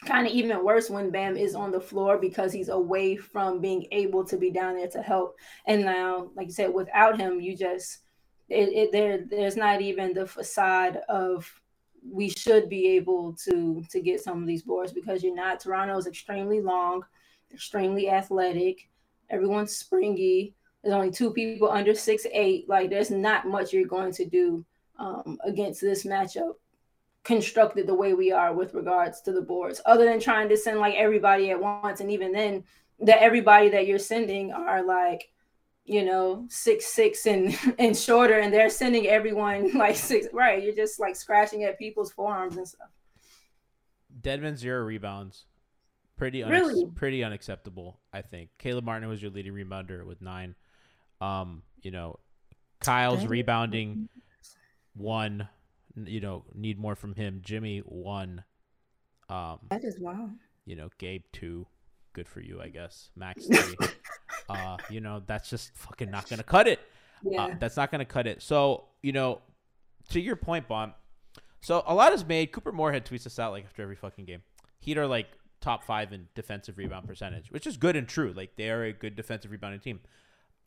kind 0.04 0.26
of 0.26 0.32
even 0.32 0.64
worse 0.64 0.88
when 0.88 1.10
Bam 1.10 1.36
is 1.36 1.54
on 1.54 1.70
the 1.70 1.80
floor 1.80 2.18
because 2.18 2.52
he's 2.52 2.68
away 2.68 3.16
from 3.16 3.60
being 3.60 3.86
able 3.92 4.24
to 4.24 4.36
be 4.36 4.50
down 4.50 4.76
there 4.76 4.88
to 4.88 5.02
help. 5.02 5.36
And 5.66 5.84
now, 5.84 6.30
like 6.34 6.46
you 6.46 6.52
said, 6.52 6.72
without 6.72 7.18
him, 7.18 7.40
you 7.40 7.56
just 7.56 7.98
it, 8.48 8.68
it 8.70 8.92
there 8.92 9.24
there's 9.28 9.56
not 9.56 9.80
even 9.80 10.12
the 10.12 10.26
facade 10.26 11.00
of 11.08 11.50
we 12.10 12.30
should 12.30 12.68
be 12.68 12.88
able 12.88 13.34
to 13.44 13.84
to 13.90 14.00
get 14.00 14.20
some 14.20 14.40
of 14.40 14.46
these 14.46 14.62
boards 14.62 14.92
because 14.92 15.22
you're 15.22 15.34
not. 15.34 15.60
Toronto's 15.60 16.06
extremely 16.06 16.60
long, 16.60 17.04
extremely 17.52 18.08
athletic. 18.08 18.88
Everyone's 19.28 19.76
springy. 19.76 20.54
There's 20.82 20.94
only 20.94 21.10
two 21.10 21.30
people 21.32 21.70
under 21.70 21.94
six 21.94 22.26
eight. 22.32 22.68
Like 22.68 22.88
there's 22.88 23.10
not 23.10 23.46
much 23.46 23.72
you're 23.72 23.86
going 23.86 24.12
to 24.12 24.24
do 24.24 24.64
um, 24.98 25.38
against 25.44 25.82
this 25.82 26.04
matchup 26.04 26.54
constructed 27.24 27.86
the 27.86 27.94
way 27.94 28.14
we 28.14 28.32
are 28.32 28.52
with 28.54 28.74
regards 28.74 29.20
to 29.22 29.32
the 29.32 29.42
boards, 29.42 29.80
other 29.86 30.04
than 30.04 30.20
trying 30.20 30.48
to 30.48 30.56
send 30.56 30.78
like 30.78 30.94
everybody 30.94 31.50
at 31.50 31.60
once. 31.60 32.00
And 32.00 32.10
even 32.10 32.32
then, 32.32 32.64
that 33.00 33.22
everybody 33.22 33.68
that 33.70 33.86
you're 33.86 33.98
sending 33.98 34.52
are 34.52 34.82
like, 34.82 35.30
you 35.84 36.04
know, 36.04 36.46
six 36.48 36.86
six 36.86 37.26
and 37.26 37.56
and 37.78 37.96
shorter, 37.96 38.38
and 38.38 38.52
they're 38.52 38.70
sending 38.70 39.06
everyone 39.06 39.72
like 39.76 39.96
six. 39.96 40.28
Right, 40.32 40.62
you're 40.62 40.74
just 40.74 41.00
like 41.00 41.16
scratching 41.16 41.64
at 41.64 41.78
people's 41.78 42.12
forearms 42.12 42.56
and 42.56 42.66
stuff. 42.66 42.88
Deadman 44.20 44.56
zero 44.56 44.82
rebounds. 44.84 45.44
Pretty 46.16 46.40
unex- 46.40 46.50
Really? 46.50 46.86
pretty 46.94 47.24
unacceptable, 47.24 47.98
I 48.12 48.20
think. 48.20 48.50
Caleb 48.58 48.84
Martin 48.84 49.08
was 49.08 49.22
your 49.22 49.30
leading 49.30 49.54
rebounder 49.54 50.04
with 50.04 50.20
nine. 50.20 50.54
Um, 51.18 51.62
you 51.80 51.90
know, 51.90 52.18
Kyle's 52.80 53.24
rebounding 53.26 54.08
one. 54.94 55.48
You 55.96 56.20
know, 56.20 56.44
need 56.54 56.78
more 56.78 56.94
from 56.94 57.14
him. 57.14 57.40
Jimmy 57.42 57.80
one. 57.80 58.44
Um, 59.28 59.58
That 59.70 59.84
is 59.84 59.98
wow. 60.00 60.30
you 60.64 60.76
know, 60.76 60.90
Gabe 60.98 61.24
two. 61.32 61.66
Good 62.12 62.28
for 62.28 62.40
you, 62.40 62.60
I 62.60 62.68
guess. 62.68 63.10
Max 63.14 63.46
three. 63.46 63.76
uh, 64.48 64.76
you 64.88 65.00
know, 65.00 65.22
that's 65.26 65.48
just 65.48 65.76
fucking 65.76 66.10
not 66.10 66.28
gonna 66.28 66.42
cut 66.42 66.66
it. 66.66 66.80
Yeah. 67.22 67.44
Uh, 67.44 67.54
that's 67.58 67.76
not 67.76 67.90
going 67.90 68.00
to 68.00 68.04
cut 68.04 68.26
it. 68.26 68.42
So, 68.42 68.84
you 69.02 69.12
know, 69.12 69.40
to 70.10 70.20
your 70.20 70.36
point, 70.36 70.68
Bon. 70.68 70.94
So 71.60 71.82
a 71.86 71.94
lot 71.94 72.12
is 72.12 72.24
made. 72.24 72.52
Couper 72.52 72.72
Moorhead 72.72 73.04
tweets 73.04 73.26
us 73.26 73.38
out 73.38 73.52
like 73.52 73.64
after 73.64 73.82
every 73.82 73.96
fucking 73.96 74.24
game. 74.24 74.42
Heat 74.78 74.96
are 74.96 75.06
like 75.06 75.26
top 75.60 75.84
five 75.84 76.12
in 76.12 76.28
defensive 76.34 76.78
rebound 76.78 77.06
percentage, 77.06 77.50
which 77.50 77.66
is 77.66 77.76
good 77.76 77.96
and 77.96 78.08
true. 78.08 78.32
Like 78.34 78.56
they 78.56 78.70
are 78.70 78.84
a 78.84 78.92
good 78.92 79.14
defensive 79.14 79.50
rebounding 79.50 79.80
team. 79.80 80.00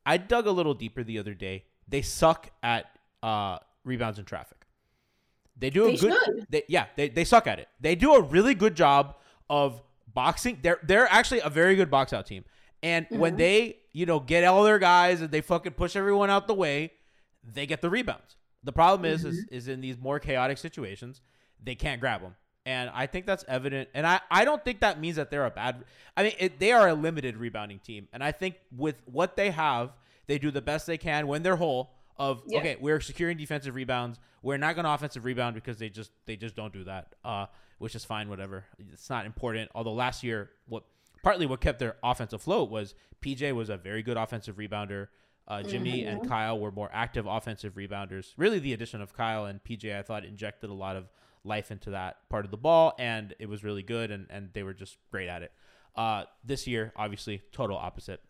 I 0.05 0.17
dug 0.17 0.45
a 0.45 0.51
little 0.51 0.75
deeper 0.75 1.03
the 1.03 1.17
other 1.17 1.33
day. 1.33 1.65
They 1.87 2.03
suck 2.03 2.49
at 2.61 2.85
uh, 3.23 3.57
rebounds 3.83 4.19
in 4.19 4.25
traffic. 4.25 4.62
They 5.57 5.69
do 5.69 5.85
a 5.85 5.91
They 5.91 5.97
good. 5.97 6.47
They, 6.49 6.63
yeah, 6.67 6.87
they, 6.95 7.09
they 7.09 7.23
suck 7.23 7.47
at 7.47 7.59
it. 7.59 7.67
They 7.79 7.95
do 7.95 8.15
a 8.15 8.21
really 8.21 8.55
good 8.55 8.75
job 8.75 9.15
of 9.49 9.81
boxing. 10.13 10.59
They're 10.61 10.79
they're 10.83 11.11
actually 11.11 11.41
a 11.41 11.49
very 11.49 11.75
good 11.75 11.89
box 11.89 12.13
out 12.13 12.25
team. 12.25 12.45
And 12.81 13.07
when 13.09 13.31
mm-hmm. 13.31 13.37
they 13.37 13.77
you 13.91 14.05
know 14.05 14.19
get 14.19 14.43
all 14.43 14.63
their 14.63 14.79
guys 14.79 15.21
and 15.21 15.31
they 15.31 15.41
fucking 15.41 15.73
push 15.73 15.95
everyone 15.95 16.29
out 16.29 16.47
the 16.47 16.53
way, 16.53 16.91
they 17.43 17.65
get 17.65 17.81
the 17.81 17.89
rebounds. 17.89 18.35
The 18.63 18.71
problem 18.71 19.09
is, 19.11 19.25
is 19.25 19.39
mm-hmm. 19.41 19.55
is 19.55 19.67
in 19.67 19.81
these 19.81 19.97
more 19.97 20.19
chaotic 20.19 20.57
situations, 20.57 21.21
they 21.61 21.75
can't 21.75 21.99
grab 21.99 22.21
them, 22.21 22.35
and 22.65 22.89
I 22.93 23.07
think 23.07 23.25
that's 23.25 23.43
evident. 23.47 23.89
And 23.93 24.07
I 24.07 24.21
I 24.31 24.45
don't 24.45 24.63
think 24.63 24.79
that 24.79 24.99
means 24.99 25.17
that 25.17 25.29
they're 25.29 25.45
a 25.45 25.51
bad. 25.51 25.83
I 26.15 26.23
mean, 26.23 26.33
it, 26.39 26.59
they 26.59 26.71
are 26.71 26.87
a 26.87 26.93
limited 26.93 27.37
rebounding 27.37 27.79
team, 27.79 28.07
and 28.13 28.23
I 28.23 28.31
think 28.31 28.55
with 28.75 28.95
what 29.05 29.35
they 29.35 29.51
have, 29.51 29.91
they 30.27 30.37
do 30.37 30.51
the 30.51 30.61
best 30.61 30.87
they 30.87 30.97
can 30.97 31.27
when 31.27 31.43
they're 31.43 31.57
whole. 31.57 31.91
Of 32.17 32.43
Yeah. 32.47 32.59
okay, 32.59 32.77
we're 32.79 33.01
securing 33.01 33.37
defensive 33.37 33.75
rebounds. 33.75 34.19
We're 34.41 34.57
not 34.57 34.75
going 34.75 34.85
to 34.85 34.91
offensive 34.91 35.25
rebound 35.25 35.55
because 35.55 35.77
they 35.77 35.89
just 35.89 36.11
they 36.25 36.35
just 36.35 36.55
don't 36.55 36.73
do 36.73 36.83
that. 36.83 37.15
Uh, 37.23 37.47
which 37.79 37.95
is 37.95 38.05
fine, 38.05 38.29
whatever. 38.29 38.65
It's 38.93 39.09
not 39.09 39.25
important. 39.25 39.69
Although 39.75 39.93
last 39.93 40.23
year, 40.23 40.51
what 40.67 40.83
partly 41.23 41.45
what 41.45 41.59
kept 41.59 41.79
their 41.79 41.97
offense 42.03 42.33
afloat 42.33 42.69
was 42.69 42.95
PJ 43.21 43.53
was 43.53 43.69
a 43.69 43.77
very 43.77 44.03
good 44.03 44.17
offensive 44.17 44.57
rebounder. 44.57 45.07
Uh, 45.47 45.61
Jimmy 45.61 46.05
and 46.05 46.25
Kyle 46.27 46.57
were 46.57 46.71
more 46.71 46.89
active 46.93 47.25
offensive 47.25 47.73
rebounders. 47.73 48.33
Really, 48.37 48.59
the 48.59 48.71
addition 48.73 49.01
of 49.01 49.13
Kyle 49.13 49.45
and 49.45 49.61
PJ, 49.61 49.97
I 49.97 50.01
thought, 50.01 50.23
injected 50.23 50.69
a 50.69 50.73
lot 50.73 50.95
of 50.95 51.09
life 51.43 51.71
into 51.71 51.89
that 51.89 52.29
part 52.29 52.45
of 52.45 52.51
the 52.51 52.57
ball, 52.57 52.93
and 52.97 53.35
it 53.39 53.49
was 53.49 53.63
really 53.63 53.83
good, 53.83 54.11
and, 54.11 54.27
and 54.29 54.51
they 54.53 54.63
were 54.63 54.73
just 54.73 54.97
great 55.11 55.27
at 55.27 55.43
it. 55.43 55.51
Uh, 55.95 56.23
this 56.45 56.65
year, 56.65 56.93
obviously, 56.95 57.41
total 57.51 57.75
opposite, 57.75 58.21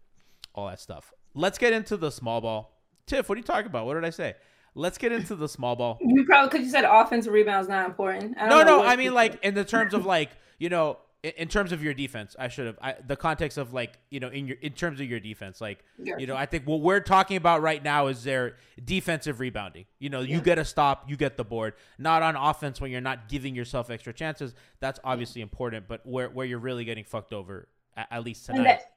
all 0.55 0.67
that 0.67 0.79
stuff. 0.79 1.13
Let's 1.35 1.59
get 1.59 1.73
into 1.73 1.97
the 1.97 2.11
small 2.11 2.41
ball. 2.41 2.71
Tiff, 3.05 3.27
what 3.29 3.35
are 3.35 3.39
you 3.39 3.43
talking 3.43 3.67
about? 3.67 3.85
What 3.85 3.95
did 3.95 4.05
I 4.05 4.09
say? 4.09 4.35
Let's 4.75 4.97
get 4.97 5.11
into 5.11 5.35
the 5.35 5.47
small 5.47 5.75
ball. 5.75 5.99
You 6.01 6.25
probably 6.25 6.49
because 6.49 6.65
you 6.65 6.71
said 6.71 6.83
offensive 6.83 7.31
rebounds 7.31 7.69
not 7.69 7.85
important. 7.85 8.35
I 8.37 8.49
don't 8.49 8.49
No, 8.49 8.63
know 8.63 8.81
no. 8.81 8.87
I 8.87 8.95
mean, 8.95 9.13
like 9.13 9.43
in 9.43 9.53
the 9.53 9.65
terms 9.65 9.93
of 9.93 10.05
like 10.15 10.31
you 10.57 10.69
know, 10.69 10.97
in, 11.21 11.47
terms 11.47 11.71
of 11.71 11.83
your 11.83 11.93
defense, 11.93 12.35
I 12.39 12.47
should 12.47 12.65
have 12.65 12.77
I, 12.81 12.95
the 13.05 13.15
context 13.15 13.57
of 13.57 13.71
like 13.71 13.99
you 14.09 14.19
know 14.19 14.29
in 14.29 14.47
your 14.47 14.57
in 14.61 14.73
terms 14.73 14.99
of 14.99 15.07
your 15.07 15.19
defense, 15.19 15.61
like 15.61 15.83
you 15.99 16.25
know, 16.25 16.35
I 16.35 16.45
think 16.47 16.65
what 16.65 16.81
we're 16.81 16.99
talking 17.01 17.37
about 17.37 17.61
right 17.61 17.83
now 17.83 18.07
is 18.07 18.23
their 18.23 18.55
defensive 18.83 19.39
rebounding. 19.39 19.85
You 19.99 20.09
know, 20.09 20.21
you 20.21 20.41
get 20.41 20.57
a 20.57 20.65
stop, 20.65 21.09
you 21.09 21.17
get 21.17 21.37
the 21.37 21.45
board. 21.45 21.75
Not 21.99 22.23
on 22.23 22.35
offense 22.35 22.81
when 22.81 22.89
you're 22.91 22.99
not 23.01 23.29
giving 23.29 23.55
yourself 23.55 23.89
extra 23.91 24.11
chances. 24.11 24.55
That's 24.79 24.99
obviously 25.03 25.41
important, 25.41 25.87
but 25.87 26.01
where 26.05 26.29
where 26.29 26.45
you're 26.47 26.59
really 26.59 26.83
getting 26.83 27.03
fucked 27.03 27.31
over, 27.33 27.67
at, 27.95 28.07
at 28.09 28.23
least 28.23 28.47
tonight. 28.47 28.63
that- 28.63 28.92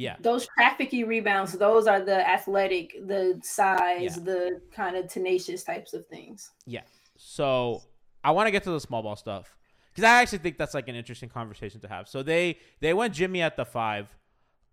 yeah, 0.00 0.16
those 0.20 0.48
trafficky 0.58 1.06
rebounds, 1.06 1.52
those 1.52 1.86
are 1.86 2.00
the 2.00 2.28
athletic, 2.28 2.96
the 3.06 3.38
size, 3.42 4.16
Yeah. 4.16 4.24
the 4.24 4.60
kind 4.72 4.96
of 4.96 5.08
tenacious 5.08 5.62
types 5.62 5.92
of 5.94 6.06
things. 6.06 6.50
Yeah. 6.66 6.82
So 7.16 7.82
I 8.24 8.30
want 8.30 8.46
to 8.46 8.50
get 8.50 8.64
to 8.64 8.70
the 8.70 8.80
small 8.80 9.02
ball 9.02 9.16
stuff 9.16 9.56
because 9.92 10.04
I 10.04 10.22
actually 10.22 10.38
think 10.38 10.56
that's 10.56 10.74
like 10.74 10.88
an 10.88 10.94
interesting 10.94 11.28
conversation 11.28 11.80
to 11.82 11.88
have. 11.88 12.08
So 12.08 12.22
they 12.22 12.58
they 12.80 12.94
went 12.94 13.14
Jimmy 13.14 13.42
at 13.42 13.56
the 13.56 13.64
five, 13.64 14.08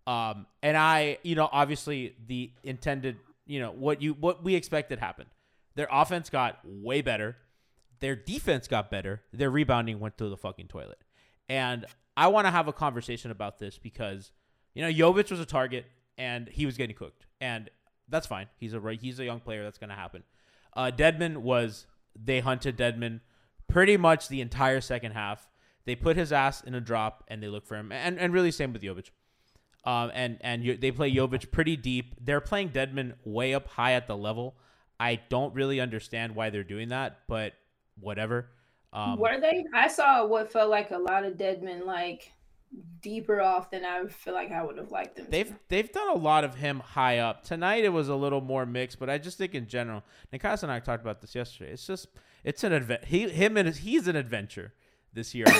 um, 0.06 0.46
and 0.62 0.76
I 0.76 1.18
you 1.22 1.34
know 1.34 1.48
obviously 1.52 2.14
the 2.26 2.50
intended 2.64 3.16
you 3.46 3.60
know 3.60 3.70
what 3.70 4.00
you 4.00 4.14
what 4.14 4.42
we 4.42 4.54
expected 4.54 4.98
happened. 4.98 5.28
Their 5.74 5.88
offense 5.90 6.30
got 6.30 6.58
way 6.64 7.02
better. 7.02 7.36
Their 8.00 8.16
defense 8.16 8.66
got 8.66 8.90
better. 8.90 9.22
Their 9.32 9.50
rebounding 9.50 10.00
went 10.00 10.16
to 10.18 10.28
the 10.28 10.36
fucking 10.36 10.68
toilet. 10.68 10.98
And 11.48 11.84
I 12.16 12.28
want 12.28 12.46
to 12.46 12.50
have 12.50 12.68
a 12.68 12.72
conversation 12.72 13.30
about 13.30 13.58
this 13.58 13.78
because 13.78 14.32
you 14.78 14.84
know 14.84 15.12
Jovic 15.12 15.28
was 15.28 15.40
a 15.40 15.44
target 15.44 15.86
and 16.16 16.48
he 16.48 16.64
was 16.64 16.76
getting 16.76 16.94
cooked, 16.94 17.26
and 17.40 17.68
that's 18.08 18.28
fine. 18.28 18.46
He's 18.58 18.74
a 18.74 18.80
he's 19.00 19.18
a 19.18 19.24
young 19.24 19.40
player. 19.40 19.64
That's 19.64 19.76
gonna 19.76 19.96
happen. 19.96 20.22
Uh, 20.76 20.92
Deadman 20.92 21.42
was 21.42 21.86
they 22.14 22.38
hunted 22.38 22.76
Deadman 22.76 23.20
pretty 23.68 23.96
much 23.96 24.28
the 24.28 24.40
entire 24.40 24.80
second 24.80 25.12
half. 25.12 25.48
They 25.84 25.96
put 25.96 26.16
his 26.16 26.32
ass 26.32 26.62
in 26.62 26.76
a 26.76 26.80
drop 26.80 27.24
and 27.26 27.42
they 27.42 27.48
look 27.48 27.66
for 27.66 27.74
him, 27.74 27.90
and 27.90 28.20
and 28.20 28.32
really 28.32 28.52
same 28.52 28.72
with 28.72 28.82
Jovic. 28.82 29.10
Um, 29.84 30.12
and 30.14 30.38
and 30.42 30.80
they 30.80 30.92
play 30.92 31.12
Jovic 31.12 31.50
pretty 31.50 31.76
deep. 31.76 32.14
They're 32.20 32.40
playing 32.40 32.68
Deadman 32.68 33.14
way 33.24 33.54
up 33.54 33.66
high 33.66 33.94
at 33.94 34.06
the 34.06 34.16
level. 34.16 34.58
I 35.00 35.20
don't 35.28 35.52
really 35.54 35.80
understand 35.80 36.36
why 36.36 36.50
they're 36.50 36.62
doing 36.62 36.90
that, 36.90 37.18
but 37.26 37.54
whatever. 37.98 38.50
Um, 38.92 39.18
Were 39.18 39.40
they? 39.40 39.64
I 39.74 39.88
saw 39.88 40.24
what 40.24 40.52
felt 40.52 40.70
like 40.70 40.92
a 40.92 40.98
lot 40.98 41.24
of 41.24 41.36
Deadman 41.36 41.84
like 41.84 42.32
deeper 43.00 43.40
off 43.40 43.70
than 43.70 43.84
I 43.84 44.06
feel 44.06 44.34
like 44.34 44.50
I 44.52 44.62
would 44.62 44.76
have 44.78 44.90
liked 44.90 45.16
them. 45.16 45.26
They've 45.30 45.52
they've 45.68 45.90
done 45.90 46.08
a 46.08 46.18
lot 46.18 46.44
of 46.44 46.54
him 46.56 46.80
high 46.80 47.18
up. 47.18 47.44
Tonight 47.44 47.84
it 47.84 47.88
was 47.90 48.08
a 48.08 48.14
little 48.14 48.40
more 48.40 48.66
mixed, 48.66 48.98
but 48.98 49.08
I 49.08 49.18
just 49.18 49.38
think 49.38 49.54
in 49.54 49.66
general, 49.66 50.02
Nekias 50.32 50.62
and 50.62 50.70
I 50.72 50.80
talked 50.80 51.02
about 51.02 51.20
this 51.20 51.34
yesterday. 51.34 51.72
It's 51.72 51.86
just 51.86 52.08
it's 52.44 52.64
an 52.64 52.72
advent. 52.72 53.04
He 53.06 53.28
him 53.28 53.56
and 53.56 53.66
his, 53.66 53.78
he's 53.78 54.08
an 54.08 54.16
adventure 54.16 54.72
this 55.12 55.34
year. 55.34 55.46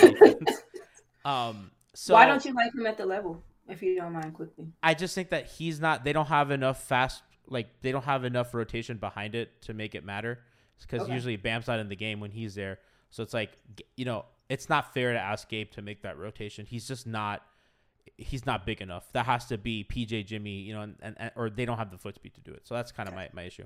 Um, 1.25 1.71
so 1.93 2.13
Why 2.13 2.25
don't 2.25 2.43
you 2.45 2.53
like 2.53 2.73
him 2.73 2.85
at 2.87 2.97
the 2.97 3.05
level? 3.05 3.43
If 3.67 3.83
you 3.83 3.95
don't 3.95 4.13
mind, 4.13 4.33
quickly. 4.33 4.67
I 4.81 4.93
just 4.93 5.13
think 5.13 5.29
that 5.29 5.47
he's 5.47 5.79
not. 5.79 6.03
They 6.03 6.13
don't 6.13 6.27
have 6.27 6.49
enough 6.49 6.81
fast. 6.83 7.21
Like 7.47 7.67
they 7.81 7.91
don't 7.91 8.05
have 8.05 8.23
enough 8.23 8.53
rotation 8.53 8.97
behind 8.97 9.35
it 9.35 9.61
to 9.63 9.73
make 9.73 9.95
it 9.95 10.05
matter. 10.05 10.39
Because 10.81 11.01
Okay. 11.03 11.13
usually 11.13 11.35
Bam's 11.35 11.67
not 11.67 11.79
in 11.79 11.89
the 11.89 11.95
game 11.95 12.19
when 12.21 12.31
he's 12.31 12.55
there, 12.55 12.79
so 13.11 13.21
it's 13.21 13.33
like 13.33 13.51
you 13.97 14.05
know 14.05 14.25
it's 14.49 14.67
not 14.69 14.93
fair 14.93 15.13
to 15.13 15.19
ask 15.19 15.47
Gabe 15.47 15.71
to 15.71 15.81
make 15.81 16.01
that 16.01 16.17
rotation. 16.17 16.65
He's 16.65 16.87
just 16.87 17.07
not. 17.07 17.43
He's 18.17 18.45
not 18.45 18.65
big 18.65 18.81
enough. 18.81 19.11
That 19.13 19.25
has 19.27 19.45
to 19.45 19.57
be 19.57 19.85
PJ, 19.89 20.25
Jimmy, 20.25 20.61
you 20.61 20.73
know, 20.73 20.81
and, 20.81 20.95
and, 21.01 21.31
or 21.35 21.49
they 21.49 21.63
don't 21.65 21.77
have 21.77 21.91
the 21.91 21.97
foot 21.97 22.15
speed 22.15 22.33
to 22.35 22.41
do 22.41 22.51
it. 22.51 22.67
So 22.67 22.73
that's 22.73 22.91
kind 22.91 23.07
of 23.07 23.15
my, 23.15 23.29
my 23.33 23.43
issue. 23.43 23.65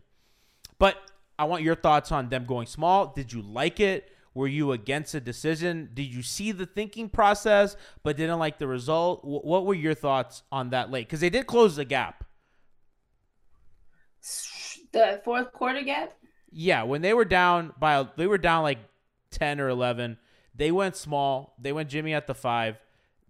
But 0.78 0.98
I 1.40 1.46
want 1.46 1.64
your 1.64 1.76
thoughts 1.76 2.12
on 2.12 2.30
them 2.30 2.46
going 2.46 2.68
small. 2.68 3.08
Did 3.08 3.34
you 3.34 3.42
like 3.42 3.80
it? 3.80 4.12
Were 4.36 4.48
you 4.48 4.72
against 4.72 5.14
the 5.14 5.22
decision? 5.22 5.90
Did 5.94 6.14
you 6.14 6.22
see 6.22 6.52
the 6.52 6.66
thinking 6.66 7.10
process 7.10 7.76
but 8.04 8.18
didn't 8.18 8.38
like 8.40 8.60
the 8.60 8.68
result? 8.68 9.22
Wh- 9.22 9.46
What 9.46 9.66
were 9.66 9.74
your 9.76 9.94
thoughts 9.94 10.44
on 10.52 10.70
that 10.72 10.92
late? 10.92 11.08
Because 11.08 11.22
they 11.22 11.30
did 11.30 11.48
close 11.48 11.76
the 11.76 11.86
gap. 11.86 12.24
The 14.92 15.22
fourth 15.24 15.52
quarter 15.52 15.82
gap. 15.82 16.14
Yeah, 16.52 16.84
when 16.84 17.02
they 17.02 17.14
were 17.14 17.26
down 17.26 17.74
by 17.80 18.08
they 18.16 18.28
were 18.28 18.38
down 18.38 18.64
like 18.64 18.80
ten 19.32 19.60
or 19.60 19.70
eleven. 19.70 20.18
They 20.56 20.72
went 20.72 20.96
small. 20.96 21.56
They 21.60 21.72
went 21.74 21.90
Jimmy 21.90 22.14
at 22.14 22.28
the 22.28 22.36
five. 22.36 22.78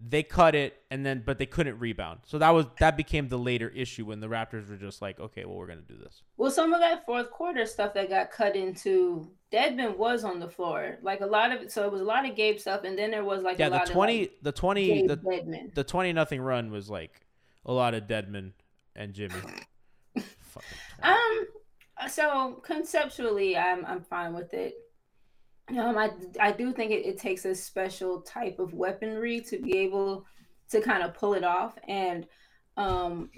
They 0.05 0.21
cut 0.23 0.53
it 0.53 0.75
and 0.91 1.05
then 1.05 1.23
but 1.25 1.37
they 1.37 1.45
couldn't 1.45 1.79
rebound. 1.79 2.21
So 2.25 2.37
that 2.39 2.49
was 2.49 2.65
that 2.79 2.97
became 2.97 3.29
the 3.29 3.37
later 3.37 3.69
issue 3.69 4.05
when 4.05 4.19
the 4.19 4.27
Raptors 4.27 4.69
were 4.69 4.75
just 4.75 5.01
like, 5.01 5.19
okay, 5.19 5.45
well 5.45 5.55
we're 5.55 5.67
gonna 5.67 5.81
do 5.81 5.95
this. 5.97 6.23
Well, 6.35 6.51
some 6.51 6.73
of 6.73 6.81
that 6.81 7.05
fourth 7.05 7.31
quarter 7.31 7.65
stuff 7.65 7.93
that 7.93 8.09
got 8.09 8.29
cut 8.29 8.57
into, 8.57 9.31
Deadman 9.49 9.97
was 9.97 10.25
on 10.25 10.39
the 10.39 10.49
floor. 10.49 10.97
Like 11.01 11.21
a 11.21 11.25
lot 11.25 11.53
of 11.53 11.61
it. 11.61 11.71
So 11.71 11.85
it 11.85 11.91
was 11.91 12.01
a 12.01 12.05
lot 12.05 12.27
of 12.27 12.35
Gabe 12.35 12.59
stuff, 12.59 12.83
and 12.83 12.97
then 12.97 13.11
there 13.11 13.23
was 13.23 13.43
like 13.43 13.59
Yeah, 13.59 13.67
a 13.67 13.69
the 13.69 13.75
lot 13.77 13.85
twenty 13.87 14.23
of 14.23 14.29
the 14.41 14.51
twenty 14.51 14.87
Gabe 14.87 15.07
the 15.07 15.15
Deadman. 15.15 15.71
the 15.73 15.83
twenty 15.85 16.11
nothing 16.11 16.41
run 16.41 16.69
was 16.69 16.89
like 16.89 17.21
a 17.65 17.71
lot 17.71 17.93
of 17.93 18.05
Deadman 18.07 18.53
and 18.95 19.13
Jimmy. 19.13 19.35
Um. 21.01 21.47
So 22.09 22.61
conceptually, 22.63 23.57
I'm 23.57 23.85
I'm 23.85 24.01
fine 24.01 24.33
with 24.33 24.53
it. 24.53 24.75
Um, 25.69 25.97
I 25.97 26.11
I 26.39 26.51
do 26.51 26.73
think 26.73 26.91
it, 26.91 27.05
it 27.05 27.17
takes 27.17 27.45
a 27.45 27.55
special 27.55 28.21
type 28.21 28.59
of 28.59 28.73
weaponry 28.73 29.39
to 29.41 29.59
be 29.59 29.77
able 29.77 30.25
to 30.69 30.81
kind 30.81 31.03
of 31.03 31.13
pull 31.13 31.33
it 31.35 31.43
off, 31.43 31.77
and 31.87 32.27
um, 32.75 33.29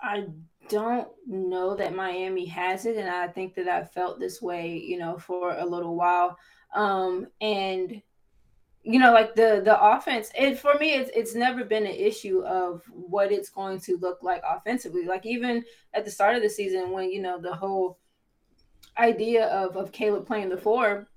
I 0.00 0.26
don't 0.68 1.08
know 1.26 1.74
that 1.74 1.94
Miami 1.94 2.46
has 2.46 2.86
it, 2.86 2.96
and 2.96 3.08
I 3.08 3.28
think 3.28 3.54
that 3.54 3.68
I 3.68 3.84
felt 3.84 4.20
this 4.20 4.42
way, 4.42 4.76
you 4.76 4.98
know, 4.98 5.18
for 5.18 5.56
a 5.56 5.64
little 5.64 5.96
while. 5.96 6.36
Um, 6.74 7.28
and 7.40 8.02
you 8.82 9.00
know, 9.00 9.12
like 9.12 9.34
the 9.34 9.62
the 9.64 9.82
offense, 9.82 10.30
and 10.38 10.58
for 10.58 10.74
me, 10.74 10.94
it's 10.94 11.10
it's 11.14 11.34
never 11.34 11.64
been 11.64 11.86
an 11.86 11.94
issue 11.94 12.42
of 12.42 12.82
what 12.90 13.32
it's 13.32 13.48
going 13.48 13.80
to 13.80 13.96
look 13.96 14.22
like 14.22 14.42
offensively. 14.48 15.06
Like 15.06 15.24
even 15.24 15.64
at 15.94 16.04
the 16.04 16.10
start 16.10 16.36
of 16.36 16.42
the 16.42 16.50
season, 16.50 16.90
when 16.90 17.10
you 17.10 17.20
know 17.22 17.40
the 17.40 17.54
whole 17.54 17.98
idea 18.98 19.46
of 19.46 19.76
of 19.76 19.90
Caleb 19.90 20.26
playing 20.26 20.50
the 20.50 20.56
four 20.56 21.08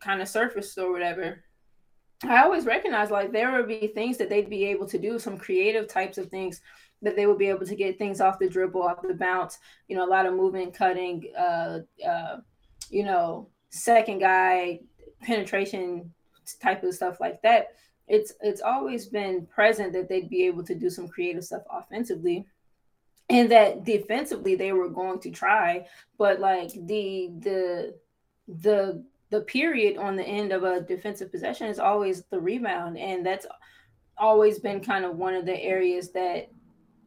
kind 0.00 0.20
of 0.20 0.28
surfaced 0.28 0.78
or 0.78 0.90
whatever. 0.90 1.44
I 2.24 2.42
always 2.42 2.66
recognize 2.66 3.10
like 3.10 3.32
there 3.32 3.52
would 3.52 3.68
be 3.68 3.86
things 3.88 4.18
that 4.18 4.28
they'd 4.28 4.50
be 4.50 4.64
able 4.66 4.86
to 4.86 4.98
do, 4.98 5.18
some 5.18 5.38
creative 5.38 5.88
types 5.88 6.18
of 6.18 6.28
things 6.28 6.60
that 7.02 7.16
they 7.16 7.26
would 7.26 7.38
be 7.38 7.48
able 7.48 7.66
to 7.66 7.74
get 7.74 7.98
things 7.98 8.20
off 8.20 8.38
the 8.38 8.48
dribble, 8.48 8.82
off 8.82 9.02
the 9.02 9.14
bounce, 9.14 9.58
you 9.88 9.96
know, 9.96 10.04
a 10.04 10.10
lot 10.10 10.26
of 10.26 10.34
movement, 10.34 10.74
cutting, 10.74 11.32
uh, 11.38 11.78
uh, 12.06 12.36
you 12.90 13.04
know, 13.04 13.48
second 13.70 14.18
guy 14.18 14.80
penetration 15.22 16.12
type 16.60 16.82
of 16.82 16.94
stuff 16.94 17.20
like 17.20 17.40
that. 17.42 17.68
It's 18.06 18.32
it's 18.40 18.60
always 18.60 19.06
been 19.06 19.46
present 19.46 19.92
that 19.92 20.08
they'd 20.08 20.28
be 20.28 20.46
able 20.46 20.64
to 20.64 20.74
do 20.74 20.90
some 20.90 21.08
creative 21.08 21.44
stuff 21.44 21.62
offensively. 21.70 22.46
And 23.28 23.50
that 23.52 23.84
defensively 23.84 24.56
they 24.56 24.72
were 24.72 24.88
going 24.88 25.20
to 25.20 25.30
try, 25.30 25.86
but 26.18 26.40
like 26.40 26.72
the 26.72 27.30
the 27.38 27.94
the 28.48 29.04
the 29.30 29.40
period 29.42 29.96
on 29.96 30.16
the 30.16 30.24
end 30.24 30.52
of 30.52 30.64
a 30.64 30.80
defensive 30.80 31.30
possession 31.30 31.68
is 31.68 31.78
always 31.78 32.24
the 32.30 32.40
rebound 32.40 32.98
and 32.98 33.24
that's 33.24 33.46
always 34.18 34.58
been 34.58 34.80
kind 34.80 35.04
of 35.04 35.16
one 35.16 35.34
of 35.34 35.46
the 35.46 35.58
areas 35.62 36.10
that 36.12 36.50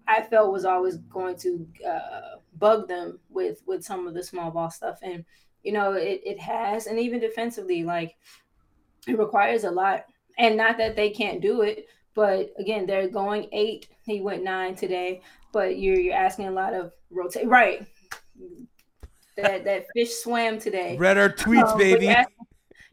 I 0.08 0.24
felt 0.24 0.51
was 0.51 0.65
always 0.65 0.98
going 0.98 1.38
to 1.38 1.68
uh, 1.88 2.38
bug 2.58 2.88
them 2.88 3.20
with 3.30 3.62
with 3.65 3.84
some 3.84 4.08
of 4.08 4.13
the 4.13 4.24
small 4.24 4.51
ball 4.51 4.70
stuff. 4.70 5.00
And 5.01 5.24
you 5.63 5.72
know 5.72 5.94
it, 5.94 6.22
it 6.25 6.39
has 6.39 6.88
and 6.88 7.00
even 7.00 7.20
defensively 7.20 7.84
like 7.84 8.15
it 9.08 9.18
requires 9.18 9.63
a 9.63 9.72
lot. 9.72 10.06
And 10.38 10.58
not 10.58 10.77
that 10.80 10.96
they 10.96 11.10
can't 11.10 11.42
do 11.42 11.62
it 11.62 11.88
but 12.15 12.53
again 12.58 12.86
they're 12.86 13.10
going 13.10 13.48
eight. 13.51 13.88
He 14.06 14.22
went 14.22 14.44
nine 14.44 14.75
today 14.75 15.22
but 15.51 15.77
you're 15.77 16.00
you're 16.00 16.15
asking 16.15 16.48
a 16.48 16.51
lot 16.51 16.74
of 16.74 16.92
rotate 17.12 17.48
right 17.48 17.86
that 19.38 19.63
that 19.66 19.86
fish 19.94 20.13
swam 20.13 20.60
today. 20.60 20.98
Read 20.98 21.18
our 21.18 21.30
tweets, 21.30 21.72
Um, 21.72 21.78
baby. 21.78 22.06
You're 22.06 22.16
asking, 22.16 22.46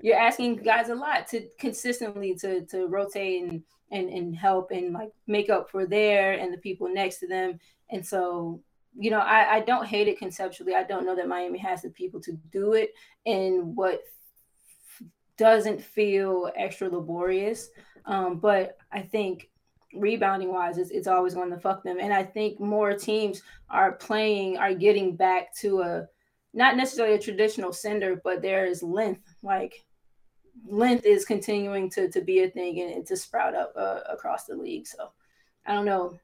you're 0.02 0.18
asking 0.18 0.56
guys 0.56 0.88
a 0.88 0.94
lot 0.94 1.28
to 1.28 1.47
consistently 1.59 2.35
to 2.37 2.64
to 2.66 2.87
rotate 2.87 3.42
and, 3.42 3.62
and 3.90 4.09
and 4.09 4.37
help 4.37 4.70
and 4.70 4.92
like 4.92 5.12
make 5.26 5.50
up 5.50 5.70
for 5.70 5.87
there 5.87 6.32
and 6.32 6.52
the 6.52 6.59
people 6.59 6.88
next 6.88 7.18
to 7.18 7.26
them. 7.26 7.59
And 7.90 8.06
so, 8.06 8.61
you 8.97 9.11
know, 9.11 9.18
I, 9.18 9.56
I 9.56 9.61
don't 9.61 9.87
hate 9.87 10.09
it 10.09 10.18
conceptually. 10.18 10.75
I 10.75 10.85
don't 10.85 11.04
know 11.04 11.16
that 11.16 11.28
Miami 11.28 11.59
has 11.59 11.82
the 11.82 11.90
people 11.90 12.20
to 12.20 12.32
do 12.52 12.75
it 12.75 12.94
in 13.25 13.75
what 13.75 14.00
doesn't 15.37 15.82
feel 15.82 16.50
extra 16.56 16.88
laborious. 16.88 17.70
Um, 18.04 18.38
but 18.38 18.76
I 18.92 19.02
think 19.02 19.50
rebounding 19.94 20.52
wise, 20.52 20.78
it's, 20.78 20.90
it's 20.90 21.09
always 21.09 21.35
going 21.35 21.50
to 21.50 21.59
fuck 21.59 21.82
them. 21.82 21.99
And 22.00 22.12
I 22.12 22.23
think 22.23 22.61
more 22.61 22.92
teams 22.94 23.42
are 23.70 23.92
playing, 23.92 24.56
are 24.59 24.75
getting 24.75 25.16
back 25.16 25.54
to 25.56 25.80
a 25.80 26.06
not 26.52 26.76
necessarily 26.76 27.14
a 27.14 27.19
traditional 27.19 27.73
center, 27.73 28.21
but 28.23 28.42
there 28.42 28.66
is 28.66 28.83
length. 28.83 29.23
Like 29.42 29.85
length 30.66 31.07
is 31.07 31.25
continuing 31.25 31.90
to 31.90 32.11
to 32.11 32.21
be 32.21 32.40
a 32.42 32.50
thing 32.50 32.80
and, 32.80 32.92
and 32.92 33.07
to 33.07 33.16
sprout 33.16 33.54
up 33.54 33.73
uh, 33.76 34.00
across 34.09 34.45
the 34.47 34.57
league. 34.57 34.87
So 34.87 35.11
I 35.66 35.75
don't 35.75 35.85
know. 35.85 36.19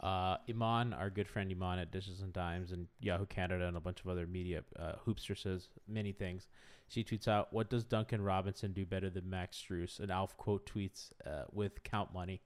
uh, 0.00 0.36
Iman, 0.48 0.92
our 0.92 1.08
good 1.08 1.28
friend 1.28 1.50
Iman 1.50 1.78
at 1.78 1.90
Dishes 1.90 2.20
and 2.20 2.32
Dimes 2.32 2.72
and 2.72 2.86
Yahoo 3.00 3.26
Canada 3.26 3.66
and 3.66 3.76
a 3.76 3.80
bunch 3.80 4.00
of 4.00 4.08
other 4.08 4.26
media, 4.26 4.62
uh, 4.78 4.92
Hoopster 5.06 5.36
says 5.36 5.68
many 5.88 6.12
things. 6.12 6.46
She 6.88 7.02
tweets 7.02 7.26
out, 7.26 7.52
"What 7.52 7.70
does 7.70 7.84
Duncan 7.84 8.20
Robinson 8.20 8.74
do 8.74 8.84
better 8.84 9.08
than 9.08 9.30
Max 9.30 9.56
Strus?" 9.56 10.00
And 10.00 10.10
Alf 10.10 10.36
quote 10.36 10.66
tweets 10.66 11.10
uh, 11.26 11.44
with 11.50 11.82
count 11.82 12.12
money. 12.12 12.42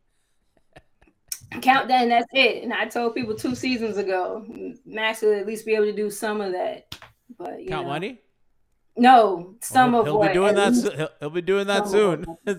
Count 1.63 1.89
that, 1.89 2.03
and 2.03 2.11
that's 2.11 2.27
it. 2.33 2.63
And 2.63 2.73
I 2.73 2.87
told 2.87 3.15
people 3.15 3.35
two 3.35 3.55
seasons 3.55 3.97
ago, 3.97 4.45
Max 4.85 5.23
will 5.23 5.35
at 5.39 5.47
least 5.47 5.65
be 5.67 5.75
able 5.75 5.87
to 5.87 5.93
do 5.95 6.11
some 6.11 6.41
of 6.41 6.53
that. 6.53 6.95
But 7.39 7.63
you 7.63 7.69
Count 7.69 7.87
know. 7.87 7.93
money. 7.93 8.21
No, 8.97 9.55
some 9.61 9.93
Well, 9.93 10.01
of 10.01 10.07
he'll 10.07 10.19
what 10.19 10.29
be 10.29 10.35
doing 10.35 10.55
that. 10.57 10.73
least- 10.73 10.93
he'll, 10.93 11.09
he'll 11.21 11.31
be 11.31 11.43
doing 11.43 11.67
that 11.69 11.89
soon. 11.89 12.27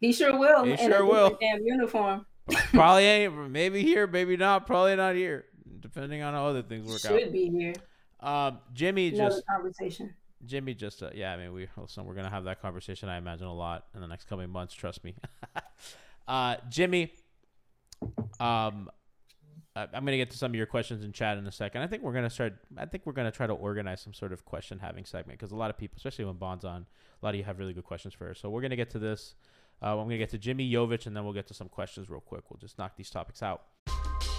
He 0.00 0.12
sure 0.12 0.38
will. 0.38 0.64
He 0.64 0.76
sure 0.76 1.04
will. 1.04 1.36
Damn 1.40 1.62
uniform. 1.64 2.24
Probably 2.72 3.04
ain't. 3.04 3.34
Maybe 3.50 3.82
here, 3.82 4.06
maybe 4.06 4.36
not. 4.36 4.66
Probably 4.66 4.94
not 4.96 5.14
here. 5.14 5.46
Depending 5.80 6.22
on 6.22 6.32
how 6.34 6.46
other 6.46 6.62
things 6.62 6.86
work 6.86 7.04
out. 7.04 7.18
He 7.18 7.24
Should 7.24 7.32
be 7.32 7.50
here. 7.50 7.74
Um, 8.20 8.58
Jimmy 8.72 9.08
Another 9.08 9.30
just 9.36 9.46
conversation. 9.46 10.14
Jimmy 10.46 10.74
just 10.74 11.02
uh, 11.02 11.10
yeah, 11.14 11.32
I 11.32 11.36
mean 11.38 11.52
we 11.52 11.68
listen, 11.76 12.04
we're 12.04 12.14
gonna 12.14 12.30
have 12.30 12.44
that 12.44 12.60
conversation 12.62 13.08
I 13.08 13.16
imagine 13.18 13.46
a 13.46 13.54
lot 13.54 13.86
in 13.94 14.00
the 14.00 14.06
next 14.06 14.28
coming 14.28 14.48
months, 14.50 14.74
trust 14.74 15.02
me. 15.04 15.14
uh 16.28 16.56
Jimmy, 16.70 17.12
um 18.40 18.90
I'm 19.76 20.04
gonna 20.04 20.16
get 20.16 20.30
to 20.30 20.38
some 20.38 20.52
of 20.52 20.54
your 20.54 20.66
questions 20.66 21.02
in 21.04 21.12
chat 21.12 21.36
in 21.36 21.46
a 21.46 21.52
second. 21.52 21.82
I 21.82 21.88
think 21.88 22.02
we're 22.02 22.12
gonna 22.12 22.30
start 22.30 22.54
I 22.76 22.86
think 22.86 23.06
we're 23.06 23.12
gonna 23.12 23.32
try 23.32 23.46
to 23.46 23.52
organize 23.52 24.00
some 24.00 24.14
sort 24.14 24.32
of 24.32 24.44
question 24.44 24.78
having 24.78 25.04
segment 25.04 25.38
because 25.38 25.50
a 25.50 25.56
lot 25.56 25.70
of 25.70 25.76
people, 25.76 25.96
especially 25.96 26.26
when 26.26 26.36
Bond's 26.36 26.64
on, 26.64 26.86
a 27.20 27.24
lot 27.24 27.34
of 27.34 27.36
you 27.36 27.44
have 27.44 27.58
really 27.58 27.72
good 27.72 27.84
questions 27.84 28.14
for 28.14 28.26
her. 28.26 28.34
So 28.34 28.50
we're 28.50 28.62
gonna 28.62 28.76
get 28.76 28.90
to 28.90 28.98
this. 28.98 29.34
Uh, 29.82 29.98
I'm 29.98 30.06
gonna 30.06 30.18
get 30.18 30.30
to 30.30 30.38
Jimmy 30.38 30.70
Jovic 30.70 31.06
and 31.06 31.16
then 31.16 31.24
we'll 31.24 31.32
get 31.32 31.48
to 31.48 31.54
some 31.54 31.68
questions 31.68 32.08
real 32.08 32.20
quick. 32.20 32.44
We'll 32.50 32.60
just 32.60 32.78
knock 32.78 32.96
these 32.96 33.10
topics 33.10 33.42
out. 33.42 33.62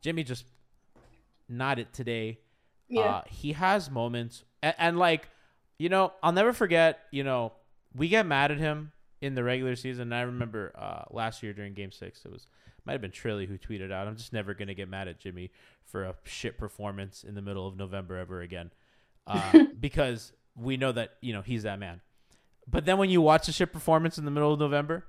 Jimmy 0.00 0.24
just 0.24 0.44
nodded 1.48 1.92
today. 1.92 2.38
Yeah. 2.88 3.00
Uh, 3.00 3.22
he 3.28 3.52
has 3.52 3.90
moments, 3.90 4.44
and, 4.62 4.74
and 4.78 4.98
like, 4.98 5.28
you 5.78 5.88
know, 5.88 6.12
I'll 6.22 6.32
never 6.32 6.52
forget. 6.52 7.00
You 7.10 7.24
know, 7.24 7.52
we 7.94 8.08
get 8.08 8.26
mad 8.26 8.50
at 8.50 8.58
him 8.58 8.92
in 9.20 9.34
the 9.34 9.44
regular 9.44 9.76
season. 9.76 10.02
And 10.02 10.14
I 10.14 10.22
remember 10.22 10.72
uh, 10.76 11.04
last 11.10 11.42
year 11.42 11.52
during 11.52 11.74
Game 11.74 11.92
Six, 11.92 12.24
it 12.24 12.32
was 12.32 12.46
might 12.84 12.92
have 12.92 13.00
been 13.00 13.10
Trilly 13.10 13.46
who 13.46 13.58
tweeted 13.58 13.92
out, 13.92 14.06
"I'm 14.06 14.16
just 14.16 14.32
never 14.32 14.54
gonna 14.54 14.74
get 14.74 14.88
mad 14.88 15.08
at 15.08 15.18
Jimmy 15.18 15.50
for 15.84 16.04
a 16.04 16.14
shit 16.24 16.58
performance 16.58 17.24
in 17.24 17.34
the 17.34 17.42
middle 17.42 17.66
of 17.66 17.76
November 17.76 18.16
ever 18.16 18.40
again," 18.40 18.70
uh, 19.26 19.64
because 19.80 20.32
we 20.56 20.76
know 20.76 20.92
that 20.92 21.14
you 21.20 21.32
know 21.32 21.42
he's 21.42 21.64
that 21.64 21.78
man. 21.78 22.00
But 22.66 22.84
then 22.84 22.98
when 22.98 23.10
you 23.10 23.20
watch 23.20 23.46
the 23.46 23.52
shit 23.52 23.72
performance 23.72 24.18
in 24.18 24.24
the 24.24 24.30
middle 24.30 24.52
of 24.52 24.60
November, 24.60 25.04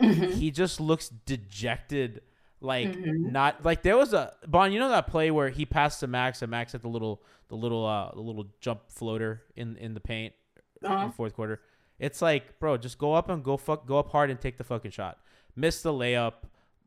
he 0.00 0.50
just 0.50 0.80
looks 0.80 1.08
dejected 1.08 2.22
like 2.64 2.96
not 2.98 3.64
like 3.64 3.82
there 3.82 3.96
was 3.96 4.12
a 4.12 4.32
Bond, 4.46 4.72
you 4.72 4.80
know 4.80 4.88
that 4.88 5.06
play 5.06 5.30
where 5.30 5.50
he 5.50 5.64
passed 5.66 6.00
to 6.00 6.06
Max 6.06 6.42
and 6.42 6.50
Max 6.50 6.72
had 6.72 6.82
the 6.82 6.88
little 6.88 7.22
the 7.48 7.54
little 7.56 7.84
uh 7.86 8.10
the 8.14 8.20
little 8.20 8.46
jump 8.60 8.80
floater 8.88 9.42
in 9.54 9.76
in 9.76 9.94
the 9.94 10.00
paint 10.00 10.32
in 10.82 10.86
Uh-huh. 10.90 11.06
the 11.06 11.12
fourth 11.12 11.34
quarter. 11.34 11.60
It's 11.98 12.20
like, 12.20 12.58
bro, 12.58 12.76
just 12.76 12.98
go 12.98 13.12
up 13.14 13.28
and 13.28 13.44
go 13.44 13.56
fuck 13.56 13.86
go 13.86 13.98
up 13.98 14.10
hard 14.10 14.30
and 14.30 14.40
take 14.40 14.56
the 14.58 14.64
fucking 14.64 14.90
shot. 14.90 15.18
Miss 15.54 15.82
the 15.82 15.92
layup. 15.92 16.34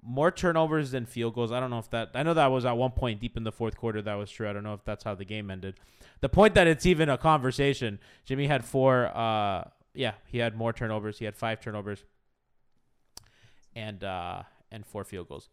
More 0.04 0.32
turnovers 0.32 0.92
than 0.92 1.06
field 1.06 1.34
goals. 1.34 1.52
I 1.52 1.60
don't 1.60 1.70
know 1.70 1.80
if 1.80 1.90
that 1.90 2.12
I 2.14 2.24
know 2.24 2.34
that 2.36 2.48
was 2.52 2.66
at 2.66 2.78
one 2.78 2.92
point 2.92 3.20
deep 3.20 3.36
in 3.36 3.44
the 3.44 3.52
fourth 3.52 3.76
quarter 3.76 4.02
that 4.02 4.14
was 4.16 4.30
true. 4.32 4.48
I 4.50 4.54
don't 4.54 4.64
know 4.64 4.74
if 4.76 4.84
that's 4.86 5.04
how 5.04 5.16
the 5.16 5.26
game 5.26 5.50
ended. 5.52 5.76
The 6.22 6.30
point 6.30 6.54
that 6.56 6.66
it's 6.68 6.86
even 6.86 7.10
a 7.10 7.18
conversation, 7.18 8.00
Jimmy 8.26 8.48
had 8.48 8.64
four 8.64 9.08
uh 9.08 9.70
yeah, 9.94 10.14
he 10.28 10.38
had 10.38 10.56
more 10.56 10.72
turnovers. 10.72 11.18
He 11.20 11.26
had 11.26 11.36
five 11.36 11.60
turnovers 11.60 12.04
and 13.76 14.04
uh 14.04 14.44
and 14.72 14.86
four 14.86 15.04
field 15.04 15.28
goals. 15.28 15.50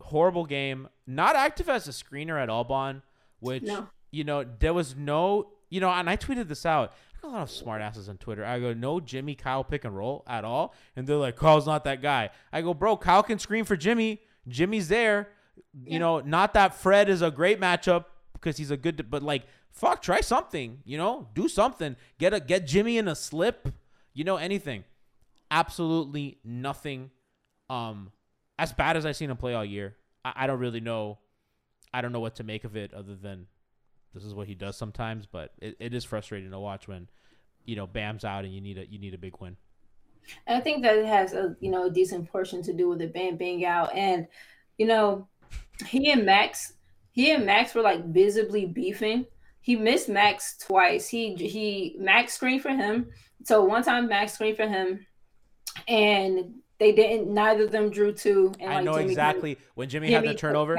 Horrible 0.00 0.44
game. 0.46 0.88
Not 1.06 1.36
active 1.36 1.68
as 1.68 1.88
a 1.88 1.90
screener 1.92 2.40
at 2.40 2.48
all, 2.48 2.64
Bon, 2.64 3.02
which 3.40 3.62
No. 3.64 3.88
you 4.10 4.24
know, 4.24 4.44
there 4.58 4.74
was 4.74 4.94
no, 4.96 5.50
you 5.70 5.80
know, 5.80 5.90
and 5.90 6.08
I 6.08 6.16
tweeted 6.16 6.48
this 6.48 6.64
out. 6.66 6.92
I 7.16 7.20
got 7.22 7.28
a 7.28 7.32
lot 7.32 7.42
of 7.42 7.50
smart 7.50 7.82
asses 7.82 8.08
on 8.08 8.16
Twitter. 8.18 8.44
I 8.44 8.60
go, 8.60 8.72
no 8.72 9.00
Jimmy 9.00 9.34
Kyle 9.34 9.64
pick 9.64 9.84
and 9.84 9.96
roll 9.96 10.22
at 10.26 10.44
all. 10.44 10.74
And 10.94 11.06
they're 11.06 11.16
like, 11.16 11.36
Kyle's 11.36 11.66
not 11.66 11.84
that 11.84 12.00
guy. 12.00 12.30
I 12.52 12.62
go, 12.62 12.74
bro, 12.74 12.96
Kyle 12.96 13.22
can 13.22 13.38
screen 13.38 13.64
for 13.64 13.76
Jimmy. 13.76 14.20
Jimmy's 14.46 14.88
there. 14.88 15.28
You 15.84 15.98
know, 15.98 16.20
not 16.20 16.54
that 16.54 16.74
Fred 16.74 17.08
is 17.08 17.20
a 17.22 17.30
great 17.30 17.60
matchup 17.60 18.04
because 18.34 18.56
he's 18.56 18.70
a 18.70 18.76
good, 18.76 19.10
but 19.10 19.22
like, 19.22 19.42
fuck, 19.72 20.00
try 20.00 20.20
something. 20.20 20.78
You 20.84 20.96
know, 20.96 21.26
do 21.34 21.48
something. 21.48 21.96
Get 22.18 22.32
a 22.32 22.38
get 22.40 22.66
Jimmy 22.66 22.96
in 22.98 23.08
a 23.08 23.16
slip. 23.16 23.68
You 24.14 24.22
know, 24.24 24.36
anything. 24.36 24.84
Absolutely 25.50 26.38
nothing. 26.44 27.10
Um, 27.70 28.12
as 28.58 28.72
bad 28.72 28.96
as 28.96 29.06
I've 29.06 29.16
seen 29.16 29.30
him 29.30 29.36
play 29.36 29.54
all 29.54 29.64
year, 29.64 29.96
I, 30.24 30.32
I 30.36 30.46
don't 30.46 30.58
really 30.58 30.80
know. 30.80 31.18
I 31.92 32.02
don't 32.02 32.12
know 32.12 32.20
what 32.20 32.36
to 32.36 32.44
make 32.44 32.64
of 32.64 32.76
it 32.76 32.92
other 32.92 33.14
than 33.14 33.46
this 34.14 34.24
is 34.24 34.34
what 34.34 34.46
he 34.46 34.54
does 34.54 34.76
sometimes. 34.76 35.26
But 35.26 35.52
it, 35.58 35.76
it 35.78 35.94
is 35.94 36.04
frustrating 36.04 36.50
to 36.50 36.58
watch 36.58 36.88
when, 36.88 37.08
you 37.64 37.76
know, 37.76 37.86
Bam's 37.86 38.24
out 38.24 38.44
and 38.44 38.54
you 38.54 38.60
need 38.60 38.78
a 38.78 38.86
you 38.86 38.98
need 38.98 39.14
a 39.14 39.18
big 39.18 39.36
win. 39.40 39.56
I 40.46 40.60
think 40.60 40.82
that 40.82 40.96
it 40.96 41.06
has 41.06 41.32
a 41.32 41.56
you 41.60 41.70
know 41.70 41.86
a 41.86 41.90
decent 41.90 42.30
portion 42.30 42.62
to 42.62 42.72
do 42.72 42.88
with 42.88 42.98
the 42.98 43.06
Bam 43.06 43.36
being 43.36 43.64
out, 43.64 43.94
and 43.94 44.26
you 44.76 44.86
know, 44.86 45.28
he 45.86 46.10
and 46.10 46.24
Max, 46.24 46.74
he 47.12 47.30
and 47.32 47.46
Max 47.46 47.74
were 47.74 47.82
like 47.82 48.04
visibly 48.06 48.66
beefing. 48.66 49.26
He 49.60 49.76
missed 49.76 50.08
Max 50.08 50.56
twice. 50.58 51.08
He 51.08 51.34
he 51.34 51.96
Max 51.98 52.34
screened 52.34 52.62
for 52.62 52.70
him. 52.70 53.08
So 53.44 53.64
one 53.64 53.82
time 53.82 54.08
Max 54.08 54.34
screened 54.34 54.56
for 54.56 54.66
him, 54.68 55.06
and 55.86 56.54
they 56.78 56.92
didn't. 56.92 57.32
Neither 57.32 57.64
of 57.64 57.70
them 57.72 57.90
drew 57.90 58.12
two. 58.12 58.52
And 58.60 58.70
I 58.70 58.76
like 58.76 58.84
know 58.84 58.98
Jimmy 58.98 59.10
exactly 59.10 59.58
when 59.74 59.88
Jimmy, 59.88 60.10
had 60.12 60.24
the 60.24 60.34
turnover. 60.34 60.76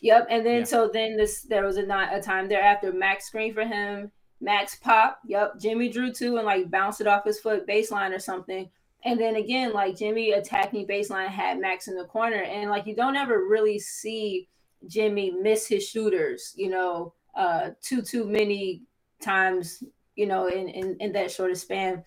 Yep, 0.00 0.26
and 0.28 0.44
then 0.44 0.58
Yeah. 0.60 0.64
so 0.64 0.88
then 0.92 1.16
this 1.16 1.42
there 1.42 1.64
was 1.64 1.76
a 1.76 1.82
not 1.82 2.14
a 2.14 2.20
time 2.20 2.48
thereafter. 2.48 2.92
Max 2.92 3.26
screened 3.26 3.54
for 3.54 3.64
him. 3.64 4.10
Max 4.40 4.74
pop. 4.74 5.20
Yep, 5.26 5.58
Jimmy 5.60 5.88
drew 5.88 6.12
two 6.12 6.36
and 6.36 6.44
like 6.44 6.70
bounced 6.70 7.00
it 7.00 7.06
off 7.06 7.24
his 7.24 7.40
foot 7.40 7.66
baseline 7.66 8.14
or 8.14 8.18
something. 8.18 8.68
And 9.04 9.20
then 9.20 9.36
again, 9.36 9.72
like 9.72 9.96
Jimmy 9.96 10.32
attacking 10.32 10.86
baseline 10.86 11.28
had 11.28 11.58
Max 11.58 11.88
in 11.88 11.96
the 11.96 12.04
corner, 12.04 12.42
and 12.42 12.70
like 12.70 12.86
you 12.86 12.96
don't 12.96 13.16
ever 13.16 13.46
really 13.46 13.78
see 13.78 14.48
Jimmy 14.86 15.30
miss 15.30 15.66
his 15.66 15.88
shooters. 15.88 16.52
You 16.56 16.70
know, 16.70 17.14
uh, 17.34 17.70
too 17.80 18.02
too 18.02 18.26
many 18.26 18.82
times. 19.22 19.82
You 20.16 20.26
know, 20.26 20.48
in 20.48 20.68
in, 20.68 20.96
in 21.00 21.12
that 21.12 21.30
short 21.30 21.50
of 21.50 21.58
span, 21.58 22.04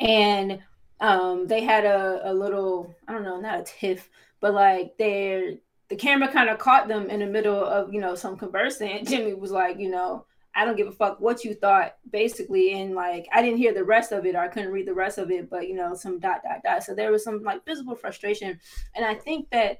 and 0.00 0.60
um 1.00 1.46
they 1.46 1.62
had 1.62 1.84
a, 1.84 2.30
a 2.30 2.32
little 2.32 2.94
i 3.06 3.12
don't 3.12 3.22
know 3.22 3.40
not 3.40 3.60
a 3.60 3.64
tiff 3.64 4.08
but 4.40 4.54
like 4.54 4.96
they're 4.98 5.54
the 5.88 5.96
camera 5.96 6.28
kind 6.28 6.48
of 6.48 6.58
caught 6.58 6.88
them 6.88 7.10
in 7.10 7.20
the 7.20 7.26
middle 7.26 7.64
of 7.64 7.92
you 7.92 8.00
know 8.00 8.14
some 8.14 8.36
conversing. 8.36 9.04
Jimmy 9.06 9.34
was 9.34 9.50
like 9.50 9.78
you 9.78 9.90
know 9.90 10.26
i 10.54 10.64
don't 10.64 10.76
give 10.76 10.88
a 10.88 10.92
fuck 10.92 11.20
what 11.20 11.44
you 11.44 11.54
thought 11.54 11.96
basically 12.10 12.72
and 12.72 12.94
like 12.94 13.26
i 13.32 13.42
didn't 13.42 13.58
hear 13.58 13.74
the 13.74 13.84
rest 13.84 14.12
of 14.12 14.24
it. 14.26 14.34
Or 14.34 14.40
i 14.40 14.48
couldn't 14.48 14.72
read 14.72 14.86
the 14.86 14.94
rest 14.94 15.18
of 15.18 15.30
it 15.30 15.50
but 15.50 15.68
you 15.68 15.74
know 15.74 15.94
some 15.94 16.18
dot 16.18 16.40
dot 16.42 16.62
dot. 16.64 16.82
So 16.82 16.94
there 16.94 17.12
was 17.12 17.22
some 17.22 17.42
like 17.42 17.64
visible 17.64 17.94
frustration 17.94 18.58
and 18.94 19.04
i 19.04 19.14
think 19.14 19.48
that 19.50 19.78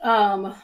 um 0.00 0.54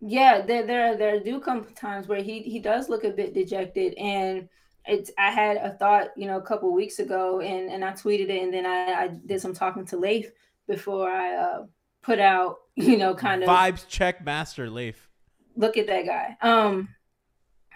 yeah 0.00 0.42
there 0.42 0.66
there 0.66 0.96
there 0.96 1.20
do 1.20 1.40
come 1.40 1.64
times 1.74 2.08
where 2.08 2.22
he 2.22 2.40
he 2.40 2.58
does 2.58 2.88
look 2.88 3.04
a 3.04 3.10
bit 3.10 3.32
dejected 3.32 3.94
and 3.94 4.48
it's 4.86 5.10
I 5.18 5.30
had 5.30 5.56
a 5.56 5.70
thought, 5.70 6.08
you 6.16 6.26
know, 6.26 6.36
a 6.36 6.42
couple 6.42 6.72
weeks 6.72 6.98
ago, 6.98 7.40
and 7.40 7.70
and 7.70 7.84
I 7.84 7.92
tweeted 7.92 8.28
it, 8.28 8.42
and 8.42 8.52
then 8.52 8.66
I, 8.66 8.92
I 8.92 9.08
did 9.26 9.40
some 9.40 9.54
talking 9.54 9.84
to 9.86 9.96
Leif 9.96 10.30
before 10.68 11.10
I 11.10 11.34
uh, 11.34 11.66
put 12.02 12.18
out, 12.18 12.56
you 12.76 12.96
know, 12.96 13.14
kind 13.14 13.42
of 13.42 13.48
Vibes 13.48 13.86
check 13.88 14.24
master 14.24 14.70
Leif. 14.70 15.08
look 15.56 15.76
at 15.76 15.86
that 15.86 16.06
guy. 16.06 16.36
Um, 16.40 16.88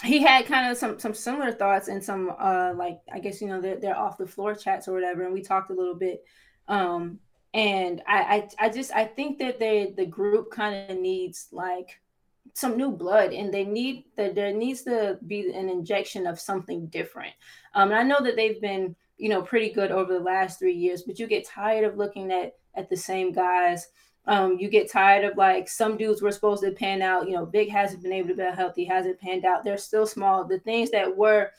he 0.02 0.20
had 0.20 0.46
kind 0.46 0.70
of 0.70 0.78
some 0.78 0.98
some 0.98 1.14
similar 1.14 1.52
thoughts 1.52 1.88
and 1.88 2.02
some 2.02 2.32
uh 2.38 2.72
like 2.74 3.00
I 3.12 3.18
guess 3.18 3.40
you 3.40 3.48
know 3.48 3.60
they're, 3.60 3.78
they're 3.78 3.98
off 3.98 4.16
the 4.16 4.26
floor 4.26 4.54
chats 4.54 4.88
or 4.88 4.92
whatever, 4.92 5.24
and 5.24 5.32
we 5.34 5.42
talked 5.42 5.70
a 5.70 5.74
little 5.74 5.96
bit. 5.96 6.24
Um, 6.68 7.18
and 7.52 8.02
I 8.06 8.48
I, 8.58 8.66
I 8.66 8.68
just 8.68 8.92
I 8.92 9.04
think 9.04 9.38
that 9.38 9.58
they 9.58 9.92
the 9.96 10.06
group 10.06 10.50
kind 10.50 10.90
of 10.90 10.98
needs 10.98 11.48
like 11.52 12.00
some 12.54 12.76
new 12.76 12.90
blood 12.90 13.32
and 13.32 13.52
they 13.52 13.64
need 13.64 14.04
that 14.16 14.34
there 14.34 14.52
needs 14.52 14.82
to 14.82 15.18
be 15.26 15.52
an 15.52 15.68
injection 15.68 16.26
of 16.26 16.40
something 16.40 16.86
different. 16.86 17.32
Um 17.74 17.90
and 17.90 17.98
i 17.98 18.02
know 18.02 18.22
that 18.22 18.36
they've 18.36 18.60
been 18.60 18.94
you 19.18 19.28
know 19.28 19.42
pretty 19.42 19.70
good 19.70 19.90
over 19.90 20.12
the 20.12 20.24
last 20.24 20.58
three 20.58 20.74
years 20.74 21.02
but 21.02 21.18
you 21.18 21.26
get 21.26 21.46
tired 21.46 21.84
of 21.84 21.96
looking 21.96 22.32
at 22.32 22.54
at 22.74 22.88
the 22.88 22.96
same 22.96 23.32
guys. 23.32 23.88
Um 24.26 24.58
you 24.58 24.68
get 24.68 24.90
tired 24.90 25.24
of 25.24 25.36
like 25.36 25.68
some 25.68 25.96
dudes 25.96 26.22
were 26.22 26.32
supposed 26.32 26.62
to 26.62 26.72
pan 26.72 27.02
out 27.02 27.28
you 27.28 27.34
know 27.34 27.46
big 27.46 27.68
hasn't 27.70 28.02
been 28.02 28.12
able 28.12 28.28
to 28.28 28.34
be 28.34 28.42
healthy 28.42 28.84
hasn't 28.84 29.20
panned 29.20 29.44
out. 29.44 29.64
They're 29.64 29.78
still 29.78 30.06
small. 30.06 30.44
The 30.44 30.60
things 30.60 30.90
that 30.90 31.16
were 31.16 31.50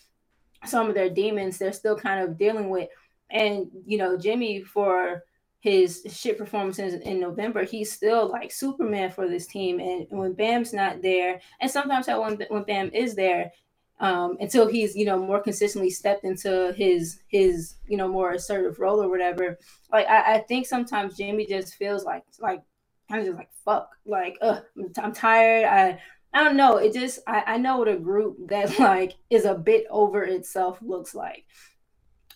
some 0.66 0.88
of 0.90 0.96
their 0.96 1.10
demons 1.10 1.58
they're 1.58 1.74
still 1.74 1.96
kind 1.96 2.24
of 2.24 2.38
dealing 2.38 2.70
with. 2.70 2.90
And 3.30 3.68
you 3.86 3.98
know 3.98 4.18
jimmy 4.18 4.62
for 4.64 5.24
his 5.62 6.04
shit 6.10 6.40
performances 6.40 6.96
in 6.96 7.20
November, 7.20 7.64
he's 7.64 7.92
still 7.92 8.28
like 8.28 8.52
Superman 8.52 9.12
for 9.12 9.28
this 9.30 9.46
team. 9.46 9.80
And 9.80 10.08
when 10.10 10.34
Bam's 10.34 10.74
not 10.74 11.02
there, 11.02 11.40
and 11.62 11.70
sometimes 11.70 12.08
when 12.08 12.44
when 12.50 12.64
Bam 12.64 12.90
is 12.94 13.16
there, 13.16 13.52
um, 14.00 14.38
until 14.40 14.68
he's 14.68 14.96
you 14.96 15.06
know 15.06 15.20
more 15.20 15.40
consistently 15.40 15.92
stepped 15.92 16.24
into 16.24 16.74
his 16.76 17.20
his 17.28 17.76
you 17.88 17.96
know 17.96 18.08
more 18.08 18.32
assertive 18.32 18.80
role 18.80 19.02
or 19.02 19.08
whatever. 19.08 19.60
Like 19.92 20.08
I, 20.08 20.36
I 20.36 20.40
think 20.40 20.66
sometimes 20.66 21.16
Jimmy 21.16 21.46
just 21.46 21.76
feels 21.76 22.04
like 22.04 22.24
like 22.40 22.64
kind 23.08 23.22
of 23.22 23.28
just 23.28 23.38
like 23.38 23.52
fuck, 23.64 23.96
like 24.06 24.38
ugh, 24.42 24.64
I'm, 24.76 24.92
I'm 24.98 25.14
tired. 25.14 25.66
I 25.66 26.02
I 26.34 26.44
don't 26.44 26.58
know. 26.58 26.78
It 26.78 26.94
just 26.94 27.20
I, 27.28 27.44
I 27.46 27.58
know 27.58 27.78
what 27.78 27.88
a 27.88 27.96
group 27.96 28.38
that 28.50 28.80
like 28.80 29.14
is 29.30 29.46
a 29.46 29.54
bit 29.54 29.86
over 29.92 30.24
itself 30.24 30.80
looks 30.82 31.14
like. 31.14 31.46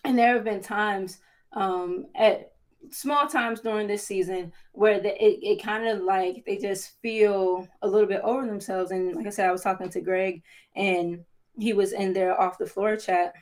And 0.04 0.16
there 0.16 0.34
have 0.34 0.44
been 0.44 0.62
times 0.62 1.18
um 1.52 2.06
at 2.14 2.52
small 2.92 3.26
times 3.26 3.60
during 3.60 3.86
this 3.86 4.04
season 4.04 4.52
where 4.72 5.00
the, 5.00 5.12
it, 5.22 5.38
it 5.42 5.62
kind 5.62 5.86
of 5.86 6.02
like 6.02 6.44
they 6.46 6.56
just 6.56 7.00
feel 7.02 7.66
a 7.82 7.88
little 7.88 8.08
bit 8.08 8.20
over 8.22 8.46
themselves. 8.46 8.90
And 8.90 9.14
like 9.14 9.26
I 9.26 9.30
said, 9.30 9.48
I 9.48 9.52
was 9.52 9.62
talking 9.62 9.88
to 9.90 10.00
Greg 10.00 10.42
and 10.74 11.24
he 11.58 11.72
was 11.72 11.92
in 11.92 12.12
there 12.12 12.38
off 12.40 12.58
the 12.58 12.66
floor 12.66 12.96
chat. 12.96 13.34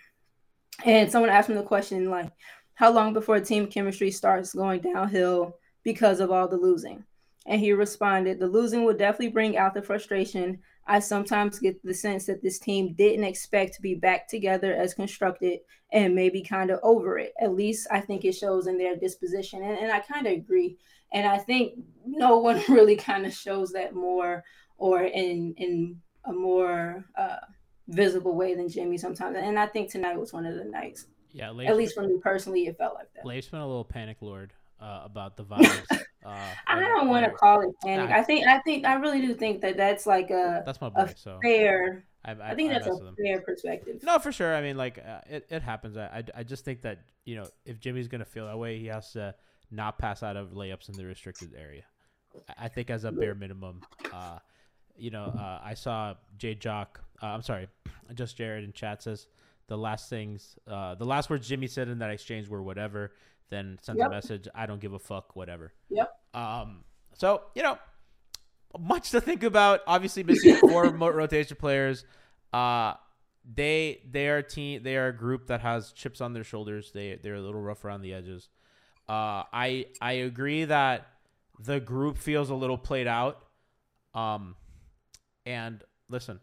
And 0.84 1.10
someone 1.10 1.30
asked 1.30 1.48
him 1.48 1.56
the 1.56 1.62
question 1.62 2.10
like, 2.10 2.30
how 2.74 2.92
long 2.92 3.12
before 3.12 3.38
team 3.40 3.66
chemistry 3.66 4.10
starts 4.10 4.52
going 4.52 4.80
downhill 4.80 5.58
because 5.84 6.20
of 6.20 6.30
all 6.30 6.48
the 6.48 6.56
losing? 6.56 7.04
And 7.46 7.60
he 7.60 7.72
responded, 7.72 8.38
the 8.38 8.46
losing 8.46 8.84
will 8.84 8.94
definitely 8.94 9.28
bring 9.28 9.56
out 9.56 9.74
the 9.74 9.82
frustration. 9.82 10.60
I 10.86 10.98
sometimes 10.98 11.58
get 11.58 11.82
the 11.82 11.94
sense 11.94 12.26
that 12.26 12.42
this 12.42 12.58
team 12.58 12.94
didn't 12.94 13.24
expect 13.24 13.74
to 13.74 13.82
be 13.82 13.94
back 13.94 14.28
together 14.28 14.74
as 14.74 14.94
constructed 14.94 15.60
and 15.92 16.14
maybe 16.14 16.42
kind 16.42 16.70
of 16.70 16.80
over 16.82 17.18
it. 17.18 17.32
At 17.40 17.54
least 17.54 17.86
I 17.90 18.00
think 18.00 18.24
it 18.24 18.32
shows 18.32 18.66
in 18.66 18.76
their 18.76 18.96
disposition. 18.96 19.62
And, 19.62 19.78
and 19.78 19.92
I 19.92 20.00
kind 20.00 20.26
of 20.26 20.32
agree. 20.32 20.76
And 21.12 21.26
I 21.26 21.38
think 21.38 21.78
no 22.04 22.38
one 22.48 22.62
really 22.68 22.96
kind 22.96 23.24
of 23.26 23.32
shows 23.32 23.72
that 23.72 23.94
more 23.94 24.44
or 24.76 25.02
in 25.02 25.54
in 25.56 26.00
a 26.24 26.32
more 26.32 27.04
uh, 27.16 27.36
visible 27.88 28.34
way 28.34 28.54
than 28.54 28.68
Jimmy 28.68 28.98
sometimes. 28.98 29.36
And 29.38 29.58
I 29.58 29.66
think 29.66 29.90
tonight 29.90 30.18
was 30.18 30.32
one 30.32 30.46
of 30.46 30.56
the 30.56 30.64
nights. 30.64 31.06
Yeah, 31.32 31.50
Leif, 31.50 31.68
At 31.68 31.76
least 31.76 31.94
for 31.94 32.02
me 32.02 32.18
personally, 32.22 32.66
it 32.66 32.78
felt 32.78 32.94
like 32.94 33.12
that. 33.14 33.26
Leif's 33.26 33.48
been 33.48 33.60
a 33.60 33.66
little 33.66 33.84
panic 33.84 34.18
lord 34.20 34.52
uh, 34.80 35.02
about 35.04 35.36
the 35.36 35.44
vibes. 35.44 35.82
uh, 36.24 36.48
I 36.66 36.80
don't 36.80 37.08
want 37.08 37.24
to 37.26 37.30
call 37.30 37.60
it 37.60 37.70
panic. 37.82 38.10
I 38.10 38.22
think 38.22 38.46
I 38.46 38.58
think 38.60 38.86
I 38.86 38.94
really 38.94 39.20
do 39.20 39.34
think 39.34 39.60
that 39.60 39.76
that's 39.76 40.06
like 40.06 40.30
a, 40.30 40.62
That's 40.64 40.80
my 40.80 40.90
a. 40.94 41.14
So 41.16 41.38
fair. 41.42 42.04
I, 42.24 42.32
I, 42.32 42.50
I 42.50 42.54
think 42.54 42.70
I 42.70 42.74
that's 42.74 42.86
a 42.86 43.12
fair 43.22 43.40
perspective. 43.42 44.02
No, 44.02 44.18
for 44.18 44.32
sure. 44.32 44.54
I 44.54 44.62
mean, 44.62 44.76
like 44.76 44.98
uh, 44.98 45.20
it, 45.28 45.46
it 45.50 45.62
happens. 45.62 45.96
I, 45.96 46.24
I, 46.34 46.42
just 46.42 46.64
think 46.64 46.80
that 46.82 47.00
you 47.26 47.36
know 47.36 47.46
if 47.66 47.78
Jimmy's 47.78 48.08
gonna 48.08 48.24
feel 48.24 48.46
that 48.46 48.58
way, 48.58 48.78
he 48.78 48.86
has 48.86 49.12
to 49.12 49.34
not 49.70 49.98
pass 49.98 50.22
out 50.22 50.36
of 50.36 50.52
layups 50.52 50.88
in 50.88 50.94
the 50.94 51.04
restricted 51.04 51.54
area. 51.58 51.82
I- 52.48 52.64
I 52.64 52.68
think 52.68 52.90
as 52.90 53.04
a 53.04 53.12
bare 53.12 53.34
minimum, 53.34 53.82
uh, 54.12 54.38
you 54.96 55.10
know, 55.10 55.24
uh, 55.24 55.60
I 55.62 55.74
saw 55.74 56.14
Jay 56.38 56.54
Jock. 56.54 57.00
Uh, 57.22 57.26
I'm 57.26 57.42
sorry, 57.42 57.68
just 58.14 58.36
Jared 58.36 58.64
in 58.64 58.72
chat 58.72 59.02
says 59.02 59.26
the 59.66 59.76
last 59.76 60.10
things, 60.10 60.56
uh, 60.66 60.94
the 60.94 61.04
last 61.04 61.30
words 61.30 61.48
Jimmy 61.48 61.66
said 61.66 61.88
in 61.88 61.98
that 61.98 62.10
exchange 62.10 62.48
were 62.48 62.62
whatever. 62.62 63.12
Then 63.50 63.78
sends 63.82 63.98
Yep. 63.98 64.06
a 64.08 64.10
message. 64.10 64.48
I 64.54 64.66
don't 64.66 64.80
give 64.80 64.92
a 64.94 64.98
fuck. 64.98 65.36
Whatever. 65.36 65.72
Yep. 65.90 66.10
Um. 66.34 66.84
So 67.14 67.42
you 67.54 67.62
know, 67.62 67.78
much 68.78 69.10
to 69.10 69.20
think 69.20 69.42
about. 69.42 69.80
Obviously, 69.86 70.22
missing 70.24 70.56
four 70.60 70.88
rotation 70.88 71.56
players. 71.56 72.04
Uh, 72.52 72.94
they 73.44 74.00
they 74.10 74.28
are 74.28 74.42
team. 74.42 74.82
They 74.82 74.96
are 74.96 75.08
a 75.08 75.16
group 75.16 75.48
that 75.48 75.60
has 75.60 75.92
chips 75.92 76.20
on 76.20 76.32
their 76.32 76.44
shoulders. 76.44 76.90
They 76.92 77.18
they're 77.22 77.34
a 77.34 77.40
little 77.40 77.60
rough 77.60 77.84
around 77.84 78.02
the 78.02 78.14
edges. 78.14 78.48
Uh, 79.08 79.44
I 79.52 79.86
I 80.00 80.12
agree 80.12 80.64
that 80.64 81.06
the 81.60 81.78
group 81.78 82.18
feels 82.18 82.50
a 82.50 82.54
little 82.54 82.78
played 82.78 83.06
out. 83.06 83.44
Um, 84.14 84.56
and 85.44 85.84
listen, 86.08 86.40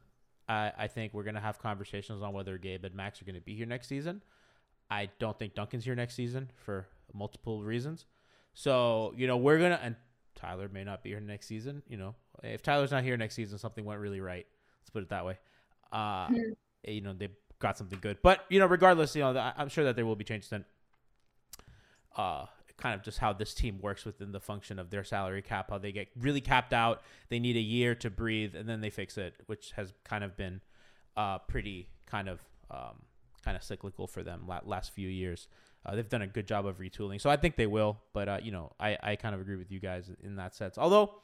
I 0.47 0.71
I 0.77 0.87
think 0.87 1.13
we're 1.13 1.23
gonna 1.23 1.39
have 1.41 1.57
conversations 1.59 2.21
on 2.21 2.33
whether 2.33 2.57
Gabe 2.57 2.85
and 2.85 2.93
Max 2.95 3.21
are 3.21 3.25
gonna 3.25 3.41
be 3.41 3.55
here 3.55 3.65
next 3.65 3.87
season. 3.87 4.21
I 4.91 5.09
don't 5.19 5.39
think 5.39 5.55
Duncan's 5.55 5.85
here 5.85 5.95
next 5.95 6.15
season 6.15 6.51
for 6.65 6.85
multiple 7.13 7.63
reasons. 7.63 8.05
So 8.53 9.13
you 9.15 9.25
know 9.25 9.37
we're 9.37 9.57
gonna 9.57 9.79
and 9.81 9.95
Tyler 10.35 10.69
may 10.71 10.83
not 10.83 11.03
be 11.03 11.09
here 11.09 11.19
next 11.19 11.47
season. 11.47 11.81
You 11.87 11.97
know, 11.97 12.15
if 12.43 12.61
Tyler's 12.61 12.91
not 12.91 13.03
here 13.03 13.17
next 13.17 13.35
season, 13.35 13.57
something 13.57 13.85
went 13.85 13.99
really 13.99 14.21
right. 14.21 14.45
Let's 14.81 14.89
put 14.89 15.03
it 15.03 15.09
that 15.09 15.25
way. 15.25 15.39
Uh, 15.91 16.29
you 16.87 17.01
know, 17.01 17.13
they 17.13 17.29
got 17.59 17.77
something 17.77 17.99
good. 18.01 18.17
But 18.21 18.45
you 18.49 18.59
know, 18.59 18.65
regardless, 18.65 19.15
you 19.15 19.21
know, 19.21 19.53
I'm 19.57 19.69
sure 19.69 19.85
that 19.85 19.95
there 19.95 20.05
will 20.05 20.15
be 20.15 20.25
changes. 20.25 20.49
Then, 20.49 20.65
uh, 22.17 22.45
kind 22.77 22.95
of 22.95 23.03
just 23.03 23.19
how 23.19 23.31
this 23.31 23.53
team 23.53 23.79
works 23.81 24.03
within 24.03 24.31
the 24.31 24.39
function 24.39 24.79
of 24.79 24.89
their 24.89 25.03
salary 25.03 25.41
cap, 25.41 25.69
how 25.69 25.77
they 25.77 25.91
get 25.91 26.09
really 26.19 26.41
capped 26.41 26.73
out. 26.73 27.03
They 27.29 27.39
need 27.39 27.55
a 27.55 27.61
year 27.61 27.95
to 27.95 28.09
breathe, 28.09 28.55
and 28.55 28.67
then 28.67 28.81
they 28.81 28.89
fix 28.89 29.17
it, 29.17 29.35
which 29.45 29.71
has 29.73 29.93
kind 30.03 30.23
of 30.23 30.35
been 30.35 30.61
uh, 31.15 31.37
pretty 31.39 31.89
kind 32.07 32.27
of 32.27 32.39
um, 32.69 33.03
kind 33.43 33.57
of 33.57 33.63
cyclical 33.63 34.07
for 34.07 34.23
them 34.23 34.43
la- 34.47 34.61
last 34.65 34.93
few 34.93 35.07
years. 35.07 35.47
Uh, 35.85 35.95
they've 35.95 36.09
done 36.09 36.21
a 36.21 36.27
good 36.27 36.47
job 36.47 36.65
of 36.65 36.77
retooling, 36.79 37.19
so 37.19 37.29
I 37.29 37.37
think 37.37 37.55
they 37.55 37.67
will. 37.67 37.99
But 38.13 38.29
uh, 38.29 38.39
you 38.41 38.51
know, 38.51 38.71
I, 38.79 38.97
I 39.01 39.15
kind 39.15 39.33
of 39.33 39.41
agree 39.41 39.55
with 39.55 39.71
you 39.71 39.79
guys 39.79 40.09
in 40.23 40.35
that 40.35 40.53
sense. 40.53 40.77
Although, 40.77 41.15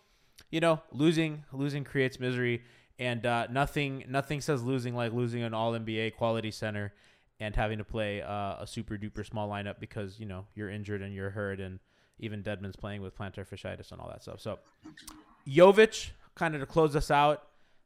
you 0.50 0.60
know, 0.60 0.82
losing 0.92 1.44
losing 1.54 1.84
creates 1.84 2.20
misery, 2.20 2.64
and 2.98 3.26
uh, 3.26 3.48
nothing 3.52 4.04
nothing 4.08 4.42
says 4.42 4.64
losing 4.64 4.96
like 4.96 5.14
losing 5.14 5.44
an 5.44 5.54
All 5.54 5.74
NBA 5.74 6.16
quality 6.16 6.52
center 6.52 6.94
and 7.40 7.56
having 7.56 7.78
to 7.78 7.84
play 7.84 8.22
uh, 8.22 8.56
a 8.60 8.66
super 8.66 8.98
duper 8.98 9.26
small 9.26 9.48
lineup 9.48 9.80
because 9.80 10.20
you 10.20 10.26
know 10.26 10.46
you're 10.56 10.70
injured 10.70 11.02
and 11.02 11.14
you're 11.14 11.30
hurt, 11.30 11.60
and 11.60 11.80
even 12.20 12.42
Deadman's 12.42 12.76
playing 12.76 13.02
with 13.02 13.16
plantar 13.18 13.48
fasciitis 13.48 13.92
and 13.92 14.02
all 14.02 14.10
that 14.10 14.24
stuff. 14.24 14.42
So, 14.42 14.58
Jovic, 15.48 16.10
kind 16.36 16.56
of 16.56 16.62
to 16.62 16.68
close 16.68 16.96
us 16.96 17.12
out. 17.12 17.44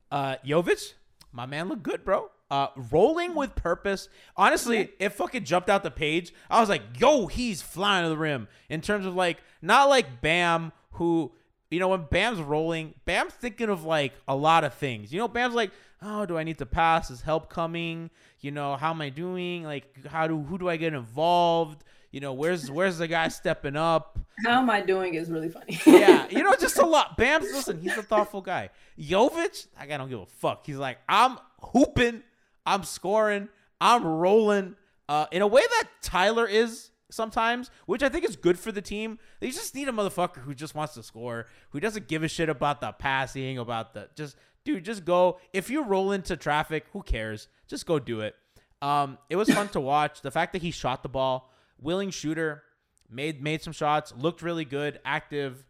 Uh, 0.10 0.36
Jovic, 0.46 0.94
my 1.34 1.46
man, 1.46 1.68
looked 1.68 1.84
good, 1.84 2.06
bro. 2.06 2.30
Uh, 2.52 2.68
rolling 2.92 3.34
with 3.34 3.56
purpose. 3.56 4.10
Honestly, 4.36 4.92
it 5.00 5.14
fucking 5.14 5.46
jumped 5.46 5.70
out 5.70 5.84
the 5.84 5.90
page. 5.90 6.34
I 6.50 6.60
was 6.60 6.68
like, 6.68 6.82
yo, 7.00 7.28
he's 7.28 7.62
flying 7.62 8.04
to 8.04 8.10
the 8.10 8.18
rim. 8.18 8.50
In 8.70 8.82
terms 8.82 9.06
of 9.06 9.16
like, 9.16 9.38
not 9.62 9.88
like 9.88 10.20
Bam, 10.20 10.74
who, 10.92 11.32
you 11.70 11.80
know, 11.80 11.88
when 11.88 12.08
Bam's 12.12 12.42
rolling, 12.42 12.94
Bam's 13.06 13.32
thinking 13.32 13.70
of 13.70 13.86
like 13.86 14.12
a 14.28 14.36
lot 14.36 14.66
of 14.66 14.74
things. 14.74 15.14
You 15.14 15.20
know, 15.20 15.30
Bam's 15.30 15.56
like, 15.56 15.72
oh, 16.02 16.26
do 16.26 16.38
I 16.38 16.44
need 16.44 16.58
to 16.58 16.66
pass? 16.66 17.10
Is 17.10 17.22
help 17.22 17.50
coming? 17.50 18.10
You 18.42 18.52
know, 18.52 18.76
how 18.76 18.90
am 18.90 19.00
I 19.00 19.10
doing? 19.10 19.64
Like, 19.64 20.06
how 20.08 20.28
do 20.28 20.42
who 20.42 20.58
do 20.58 20.68
I 20.68 20.76
get 20.76 20.94
involved? 20.94 21.86
You 22.12 22.20
know, 22.20 22.34
where's 22.34 22.70
where's 22.70 22.98
the 22.98 23.08
guy 23.08 23.30
stepping 23.30 23.78
up? 23.78 24.20
How 24.46 24.60
am 24.60 24.70
I 24.70 24.82
doing 24.82 25.14
is 25.14 25.32
really 25.32 25.48
funny. 25.48 25.80
yeah, 25.86 26.28
you 26.30 26.44
know, 26.44 26.54
just 26.60 26.78
a 26.78 26.86
lot. 26.86 27.16
Bam's 27.16 27.46
listen, 27.46 27.80
he's 27.80 27.96
a 27.98 28.04
thoughtful 28.04 28.42
guy. 28.42 28.72
Jovic, 29.00 29.68
I 29.80 29.86
don't 29.86 30.10
give 30.10 30.20
a 30.20 30.26
fuck. 30.26 30.66
He's 30.66 30.76
like, 30.76 30.98
I'm 31.08 31.38
hooping, 31.62 32.24
I'm 32.66 32.84
scoring, 32.84 33.50
I'm 33.80 34.06
rolling. 34.06 34.76
Uh, 35.10 35.26
in 35.32 35.42
a 35.42 35.48
way 35.48 35.62
that 35.62 35.90
Tyler 36.02 36.48
is 36.48 36.92
sometimes, 37.10 37.70
which 37.86 38.02
I 38.02 38.10
think 38.10 38.26
is 38.26 38.36
good 38.36 38.58
for 38.58 38.72
the 38.72 38.82
team. 38.82 39.20
They 39.40 39.52
just 39.52 39.76
need 39.76 39.88
a 39.88 39.92
motherfucker 39.92 40.40
who 40.40 40.56
just 40.56 40.74
wants 40.74 40.94
to 40.96 41.04
score, 41.04 41.48
who 41.70 41.80
doesn't 41.80 42.08
give 42.08 42.24
a 42.24 42.28
shit 42.28 42.50
about 42.50 42.82
the 42.82 42.92
passing, 42.94 43.58
about 43.58 43.94
the 43.94 44.10
just 44.16 44.38
dude, 44.64 44.86
just 44.86 45.06
go. 45.06 45.40
If 45.54 45.70
you 45.70 45.84
roll 45.84 46.12
into 46.12 46.38
traffic, 46.38 46.86
who 46.94 47.04
cares? 47.04 47.48
Just 47.68 47.86
go 47.86 48.00
do 48.00 48.22
it. 48.22 48.36
Um, 48.82 49.18
it 49.30 49.36
was 49.36 49.50
fun 49.50 49.70
to 49.70 49.80
watch. 49.82 50.22
The 50.22 50.32
fact 50.32 50.54
that 50.54 50.62
he 50.62 50.72
shot 50.72 51.04
the 51.04 51.10
ball, 51.10 51.52
willing 51.80 52.10
shooter, 52.10 52.64
made 53.10 53.42
made 53.42 53.62
some 53.62 53.74
shots, 53.74 54.14
looked 54.18 54.42
really 54.42 54.66
good, 54.66 55.00
active. 55.06 55.66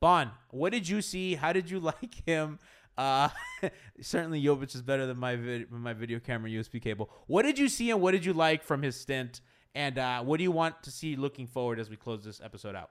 Bon, 0.00 0.30
what 0.50 0.72
did 0.72 0.88
you 0.88 1.00
see? 1.00 1.34
How 1.34 1.52
did 1.52 1.70
you 1.70 1.80
like 2.00 2.26
him? 2.26 2.58
Uh, 2.96 3.28
certainly 4.00 4.42
Jovic 4.42 4.74
is 4.74 4.82
better 4.82 5.06
than 5.06 5.18
my 5.18 5.36
vid- 5.36 5.70
my 5.70 5.92
video 5.92 6.20
camera 6.20 6.50
USB 6.50 6.80
cable. 6.80 7.10
What 7.26 7.42
did 7.42 7.58
you 7.58 7.68
see 7.68 7.90
and 7.90 8.00
what 8.00 8.12
did 8.12 8.24
you 8.24 8.32
like 8.32 8.62
from 8.62 8.82
his 8.82 8.98
stint? 8.98 9.40
And 9.74 9.98
uh, 9.98 10.22
what 10.22 10.38
do 10.38 10.44
you 10.44 10.52
want 10.52 10.82
to 10.84 10.90
see 10.90 11.16
looking 11.16 11.46
forward 11.46 11.80
as 11.80 11.90
we 11.90 11.96
close 11.96 12.24
this 12.24 12.40
episode 12.42 12.76
out? 12.76 12.90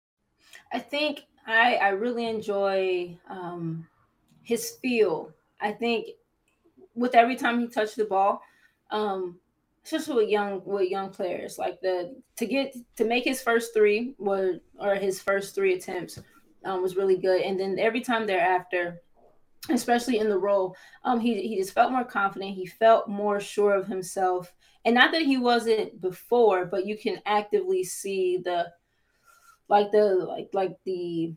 I 0.73 0.79
think 0.79 1.25
I 1.45 1.75
I 1.75 1.89
really 1.89 2.27
enjoy 2.27 3.17
um, 3.29 3.87
his 4.43 4.77
feel. 4.81 5.31
I 5.59 5.71
think 5.71 6.07
with 6.95 7.15
every 7.15 7.35
time 7.35 7.59
he 7.59 7.67
touched 7.67 7.95
the 7.95 8.05
ball, 8.05 8.41
um, 8.89 9.39
especially 9.83 10.23
with 10.23 10.29
young 10.29 10.61
with 10.65 10.89
young 10.89 11.09
players, 11.09 11.57
like 11.57 11.81
the 11.81 12.15
to 12.37 12.45
get 12.45 12.75
to 12.95 13.05
make 13.05 13.23
his 13.23 13.41
first 13.41 13.73
three 13.73 14.15
was 14.17 14.59
or 14.79 14.95
his 14.95 15.21
first 15.21 15.55
three 15.55 15.73
attempts 15.73 16.19
um, 16.65 16.81
was 16.81 16.95
really 16.95 17.17
good, 17.17 17.41
and 17.41 17.59
then 17.59 17.77
every 17.79 18.01
time 18.01 18.25
thereafter, 18.25 19.01
especially 19.69 20.19
in 20.19 20.29
the 20.29 20.37
role, 20.37 20.75
um, 21.03 21.19
he 21.19 21.47
he 21.47 21.57
just 21.57 21.73
felt 21.73 21.91
more 21.91 22.05
confident. 22.05 22.55
He 22.55 22.65
felt 22.65 23.07
more 23.07 23.39
sure 23.39 23.73
of 23.73 23.87
himself, 23.87 24.53
and 24.85 24.95
not 24.95 25.11
that 25.11 25.23
he 25.23 25.37
wasn't 25.37 25.99
before, 26.01 26.65
but 26.65 26.85
you 26.85 26.97
can 26.97 27.21
actively 27.25 27.83
see 27.83 28.37
the 28.37 28.71
like 29.71 29.89
the 29.91 30.03
like 30.03 30.49
like 30.53 30.77
the 30.83 31.33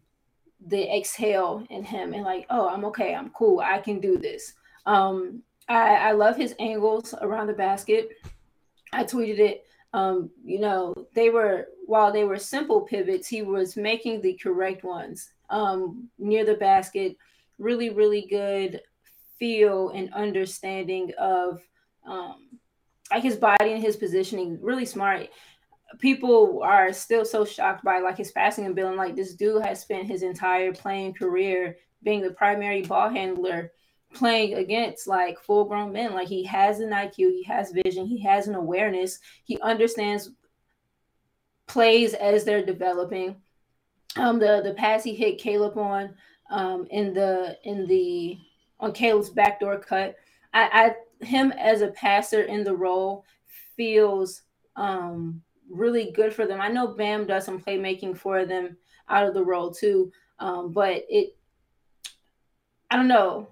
the 0.66 0.96
exhale 0.96 1.64
in 1.70 1.84
him 1.84 2.12
and 2.12 2.24
like 2.24 2.46
oh 2.50 2.68
i'm 2.68 2.84
okay 2.84 3.14
i'm 3.14 3.30
cool 3.30 3.60
i 3.60 3.78
can 3.78 4.00
do 4.00 4.18
this. 4.18 4.54
Um 4.86 5.42
i 5.68 5.94
i 6.08 6.12
love 6.12 6.36
his 6.36 6.54
angles 6.58 7.14
around 7.22 7.46
the 7.46 7.54
basket. 7.54 8.10
I 8.92 9.04
tweeted 9.04 9.38
it. 9.38 9.66
Um 9.94 10.30
you 10.44 10.58
know 10.58 10.94
they 11.14 11.30
were 11.30 11.68
while 11.86 12.12
they 12.12 12.24
were 12.24 12.38
simple 12.38 12.80
pivots 12.80 13.28
he 13.28 13.42
was 13.42 13.76
making 13.76 14.20
the 14.20 14.34
correct 14.34 14.82
ones. 14.82 15.30
Um 15.48 16.08
near 16.18 16.44
the 16.44 16.54
basket 16.54 17.16
really 17.58 17.90
really 17.90 18.26
good 18.28 18.80
feel 19.38 19.90
and 19.90 20.12
understanding 20.12 21.12
of 21.18 21.62
um 22.04 22.58
like 23.12 23.22
his 23.22 23.36
body 23.36 23.72
and 23.72 23.82
his 23.82 23.96
positioning 23.96 24.58
really 24.60 24.86
smart 24.86 25.28
people 25.98 26.62
are 26.62 26.92
still 26.92 27.24
so 27.24 27.44
shocked 27.44 27.84
by 27.84 27.98
like 28.00 28.16
his 28.16 28.32
passing 28.32 28.66
ability. 28.66 28.96
Like 28.96 29.16
this 29.16 29.34
dude 29.34 29.64
has 29.64 29.80
spent 29.80 30.06
his 30.06 30.22
entire 30.22 30.72
playing 30.72 31.14
career 31.14 31.76
being 32.02 32.22
the 32.22 32.30
primary 32.30 32.82
ball 32.82 33.08
handler, 33.08 33.72
playing 34.14 34.54
against 34.54 35.06
like 35.06 35.40
full 35.40 35.64
grown 35.64 35.92
men. 35.92 36.12
Like 36.12 36.28
he 36.28 36.44
has 36.44 36.80
an 36.80 36.90
IQ, 36.90 37.16
he 37.16 37.42
has 37.44 37.72
vision, 37.72 38.06
he 38.06 38.22
has 38.22 38.46
an 38.46 38.54
awareness, 38.54 39.18
he 39.44 39.58
understands 39.60 40.30
plays 41.66 42.14
as 42.14 42.44
they're 42.44 42.64
developing. 42.64 43.36
Um, 44.16 44.38
the 44.38 44.60
the 44.62 44.74
pass 44.74 45.02
he 45.02 45.14
hit 45.14 45.38
Caleb 45.38 45.76
on 45.76 46.14
um 46.50 46.86
in 46.90 47.14
the 47.14 47.56
in 47.64 47.86
the 47.86 48.38
on 48.80 48.92
Caleb's 48.92 49.30
backdoor 49.30 49.80
cut. 49.80 50.16
I, 50.52 50.94
I 51.20 51.24
him 51.24 51.52
as 51.52 51.80
a 51.80 51.88
passer 51.88 52.42
in 52.42 52.64
the 52.64 52.76
role 52.76 53.24
feels 53.76 54.42
um 54.76 55.42
really 55.70 56.12
good 56.12 56.34
for 56.34 56.46
them. 56.46 56.60
I 56.60 56.68
know 56.68 56.88
Bam 56.88 57.26
does 57.26 57.44
some 57.44 57.60
playmaking 57.60 58.16
for 58.16 58.44
them 58.44 58.76
out 59.08 59.26
of 59.26 59.34
the 59.34 59.44
role 59.44 59.72
too, 59.72 60.10
um, 60.38 60.72
but 60.72 61.04
it, 61.08 61.36
I 62.90 62.96
don't 62.96 63.08
know. 63.08 63.48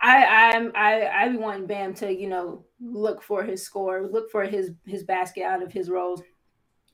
I 0.00 0.52
I'm 0.54 0.72
I 0.74 1.06
I 1.06 1.28
be 1.28 1.36
wanting 1.38 1.66
Bam 1.66 1.94
to 1.94 2.14
you 2.14 2.28
know 2.28 2.64
look 2.80 3.22
for 3.22 3.42
his 3.42 3.62
score, 3.62 4.06
look 4.06 4.30
for 4.30 4.44
his 4.44 4.72
his 4.86 5.04
basket 5.04 5.44
out 5.44 5.62
of 5.62 5.72
his 5.72 5.88
roles, 5.88 6.22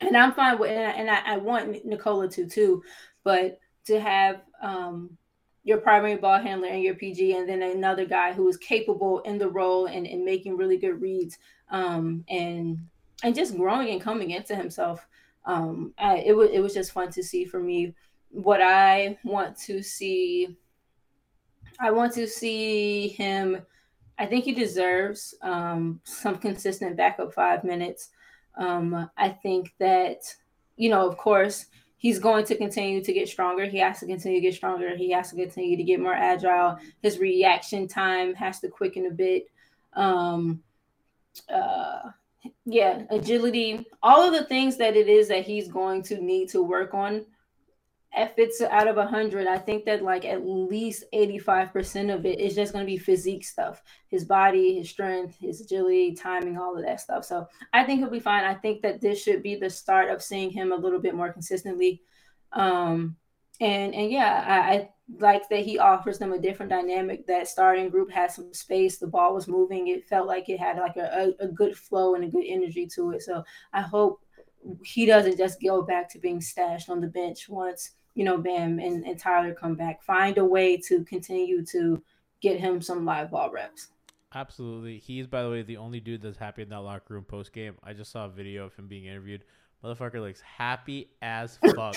and 0.00 0.16
I'm 0.16 0.32
fine 0.32 0.58
with 0.58 0.70
and 0.70 0.86
I, 0.86 0.90
and 0.90 1.10
I, 1.10 1.34
I 1.34 1.36
want 1.38 1.84
Nikola 1.84 2.28
to 2.30 2.48
too, 2.48 2.82
but 3.24 3.58
to 3.86 4.00
have 4.00 4.42
um 4.62 5.16
your 5.64 5.78
primary 5.78 6.16
ball 6.16 6.40
handler 6.40 6.68
and 6.68 6.82
your 6.82 6.94
PG, 6.94 7.34
and 7.34 7.48
then 7.48 7.62
another 7.62 8.04
guy 8.04 8.32
who 8.32 8.48
is 8.48 8.56
capable 8.56 9.20
in 9.20 9.38
the 9.38 9.48
role 9.48 9.86
and, 9.86 10.06
and 10.06 10.24
making 10.24 10.56
really 10.56 10.76
good 10.76 11.00
reads 11.00 11.38
um, 11.70 12.24
and 12.28 12.78
and 13.22 13.34
just 13.34 13.56
growing 13.56 13.88
and 13.90 14.00
coming 14.00 14.30
into 14.30 14.54
himself. 14.56 15.06
Um, 15.44 15.92
I, 15.98 16.18
it 16.18 16.36
was 16.36 16.50
it 16.50 16.60
was 16.60 16.74
just 16.74 16.92
fun 16.92 17.10
to 17.12 17.22
see 17.22 17.44
for 17.44 17.60
me 17.60 17.94
what 18.32 18.62
I 18.62 19.18
want 19.24 19.56
to 19.58 19.82
see, 19.82 20.56
I 21.78 21.90
want 21.90 22.12
to 22.14 22.26
see 22.26 23.08
him. 23.08 23.62
I 24.18 24.26
think 24.26 24.44
he 24.44 24.52
deserves 24.52 25.34
um, 25.42 26.00
some 26.04 26.38
consistent 26.38 26.96
backup 26.96 27.34
five 27.34 27.64
minutes. 27.64 28.10
Um, 28.56 29.10
I 29.16 29.30
think 29.30 29.74
that, 29.78 30.22
you 30.76 30.90
know, 30.90 31.06
of 31.06 31.16
course, 31.16 31.66
he's 31.96 32.18
going 32.18 32.44
to 32.46 32.56
continue 32.56 33.02
to 33.02 33.12
get 33.12 33.28
stronger. 33.28 33.64
He 33.64 33.78
has 33.78 34.00
to 34.00 34.06
continue 34.06 34.38
to 34.38 34.46
get 34.46 34.54
stronger. 34.54 34.96
He 34.96 35.10
has 35.10 35.30
to 35.30 35.36
continue 35.36 35.76
to 35.76 35.82
get 35.82 36.00
more 36.00 36.14
agile. 36.14 36.78
His 37.02 37.18
reaction 37.18 37.88
time 37.88 38.34
has 38.34 38.60
to 38.60 38.68
quicken 38.68 39.06
a 39.06 39.10
bit. 39.10 39.46
Um, 39.94 40.62
uh, 41.52 42.10
yeah, 42.64 43.02
agility, 43.10 43.86
all 44.02 44.22
of 44.22 44.32
the 44.32 44.44
things 44.44 44.76
that 44.78 44.96
it 44.96 45.08
is 45.08 45.28
that 45.28 45.44
he's 45.44 45.68
going 45.68 46.02
to 46.04 46.20
need 46.20 46.48
to 46.50 46.62
work 46.62 46.94
on. 46.94 47.26
If 48.14 48.32
it's 48.36 48.60
out 48.60 48.88
of 48.88 48.96
100, 48.96 49.46
I 49.46 49.56
think 49.56 49.86
that 49.86 50.02
like 50.02 50.26
at 50.26 50.46
least 50.46 51.04
85% 51.14 52.14
of 52.14 52.26
it 52.26 52.40
is 52.40 52.54
just 52.54 52.72
going 52.72 52.84
to 52.84 52.90
be 52.90 52.98
physique 52.98 53.44
stuff 53.44 53.82
his 54.08 54.24
body, 54.26 54.76
his 54.76 54.90
strength, 54.90 55.36
his 55.40 55.62
agility, 55.62 56.14
timing, 56.14 56.58
all 56.58 56.76
of 56.76 56.84
that 56.84 57.00
stuff. 57.00 57.24
So 57.24 57.46
I 57.72 57.84
think 57.84 58.00
he'll 58.00 58.10
be 58.10 58.20
fine. 58.20 58.44
I 58.44 58.54
think 58.54 58.82
that 58.82 59.00
this 59.00 59.22
should 59.22 59.42
be 59.42 59.54
the 59.54 59.70
start 59.70 60.10
of 60.10 60.22
seeing 60.22 60.50
him 60.50 60.72
a 60.72 60.76
little 60.76 61.00
bit 61.00 61.14
more 61.14 61.32
consistently. 61.32 62.02
Um, 62.52 63.16
and 63.62 63.94
and 63.94 64.10
yeah, 64.10 64.44
I, 64.46 64.74
I 64.74 64.88
like 65.20 65.48
that 65.48 65.60
he 65.60 65.78
offers 65.78 66.18
them 66.18 66.32
a 66.32 66.38
different 66.38 66.70
dynamic. 66.70 67.26
That 67.26 67.46
starting 67.46 67.90
group 67.90 68.10
had 68.10 68.30
some 68.30 68.52
space. 68.52 68.98
The 68.98 69.06
ball 69.06 69.34
was 69.34 69.46
moving. 69.46 69.88
It 69.88 70.08
felt 70.08 70.26
like 70.26 70.48
it 70.48 70.58
had 70.58 70.78
like 70.78 70.96
a, 70.96 71.32
a, 71.40 71.44
a 71.44 71.48
good 71.48 71.76
flow 71.76 72.14
and 72.14 72.24
a 72.24 72.28
good 72.28 72.44
energy 72.46 72.86
to 72.94 73.12
it. 73.12 73.22
So 73.22 73.44
I 73.72 73.82
hope 73.82 74.20
he 74.84 75.06
doesn't 75.06 75.38
just 75.38 75.62
go 75.62 75.82
back 75.82 76.08
to 76.10 76.18
being 76.18 76.40
stashed 76.40 76.90
on 76.90 77.00
the 77.00 77.06
bench 77.06 77.48
once 77.48 77.90
you 78.14 78.24
know 78.24 78.38
Bam 78.38 78.78
and, 78.78 79.04
and 79.04 79.18
Tyler 79.18 79.54
come 79.54 79.76
back. 79.76 80.02
Find 80.02 80.38
a 80.38 80.44
way 80.44 80.76
to 80.88 81.04
continue 81.04 81.64
to 81.66 82.02
get 82.40 82.58
him 82.58 82.82
some 82.82 83.04
live 83.04 83.30
ball 83.30 83.52
reps. 83.52 83.88
Absolutely. 84.34 84.98
He's 84.98 85.28
by 85.28 85.42
the 85.42 85.50
way 85.50 85.62
the 85.62 85.76
only 85.76 86.00
dude 86.00 86.22
that's 86.22 86.38
happy 86.38 86.62
in 86.62 86.70
that 86.70 86.80
locker 86.80 87.14
room 87.14 87.24
post 87.24 87.52
game. 87.52 87.76
I 87.84 87.92
just 87.92 88.10
saw 88.10 88.24
a 88.24 88.30
video 88.30 88.64
of 88.64 88.74
him 88.74 88.88
being 88.88 89.04
interviewed. 89.04 89.44
Motherfucker 89.84 90.20
looks 90.20 90.40
happy 90.40 91.10
as 91.20 91.58
fuck. 91.76 91.96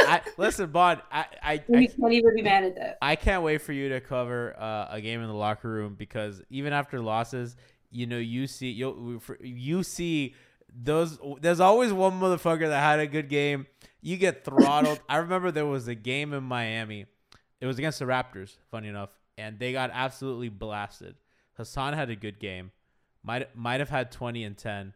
I 0.00 0.20
listen, 0.36 0.70
Bond. 0.70 1.00
I 1.10 1.26
I, 1.42 1.52
I 1.52 1.58
can't 1.58 2.12
even 2.12 2.34
be 2.34 2.42
mad 2.42 2.64
at 2.64 2.74
that. 2.76 2.98
I 3.02 3.16
can't 3.16 3.42
wait 3.42 3.62
for 3.62 3.72
you 3.72 3.88
to 3.90 4.00
cover 4.00 4.54
uh, 4.58 4.88
a 4.90 5.00
game 5.00 5.20
in 5.20 5.26
the 5.26 5.34
locker 5.34 5.68
room 5.68 5.94
because 5.98 6.42
even 6.50 6.72
after 6.72 7.00
losses, 7.00 7.56
you 7.90 8.06
know, 8.06 8.18
you 8.18 8.46
see 8.46 8.70
you 8.70 9.20
you 9.40 9.82
see 9.82 10.34
those. 10.74 11.18
There's 11.40 11.60
always 11.60 11.92
one 11.92 12.20
motherfucker 12.20 12.68
that 12.68 12.80
had 12.80 13.00
a 13.00 13.06
good 13.06 13.28
game. 13.28 13.66
You 14.00 14.16
get 14.16 14.44
throttled. 14.44 15.00
I 15.08 15.18
remember 15.18 15.50
there 15.50 15.66
was 15.66 15.88
a 15.88 15.94
game 15.94 16.32
in 16.32 16.42
Miami. 16.44 17.06
It 17.60 17.66
was 17.66 17.78
against 17.78 18.00
the 18.00 18.06
Raptors, 18.06 18.56
funny 18.70 18.88
enough, 18.88 19.10
and 19.38 19.58
they 19.58 19.72
got 19.72 19.90
absolutely 19.92 20.48
blasted. 20.48 21.14
Hassan 21.56 21.94
had 21.94 22.10
a 22.10 22.16
good 22.16 22.40
game. 22.40 22.72
Might 23.22 23.54
might 23.56 23.80
have 23.80 23.90
had 23.90 24.10
20 24.10 24.42
and 24.44 24.56
10. 24.56 24.94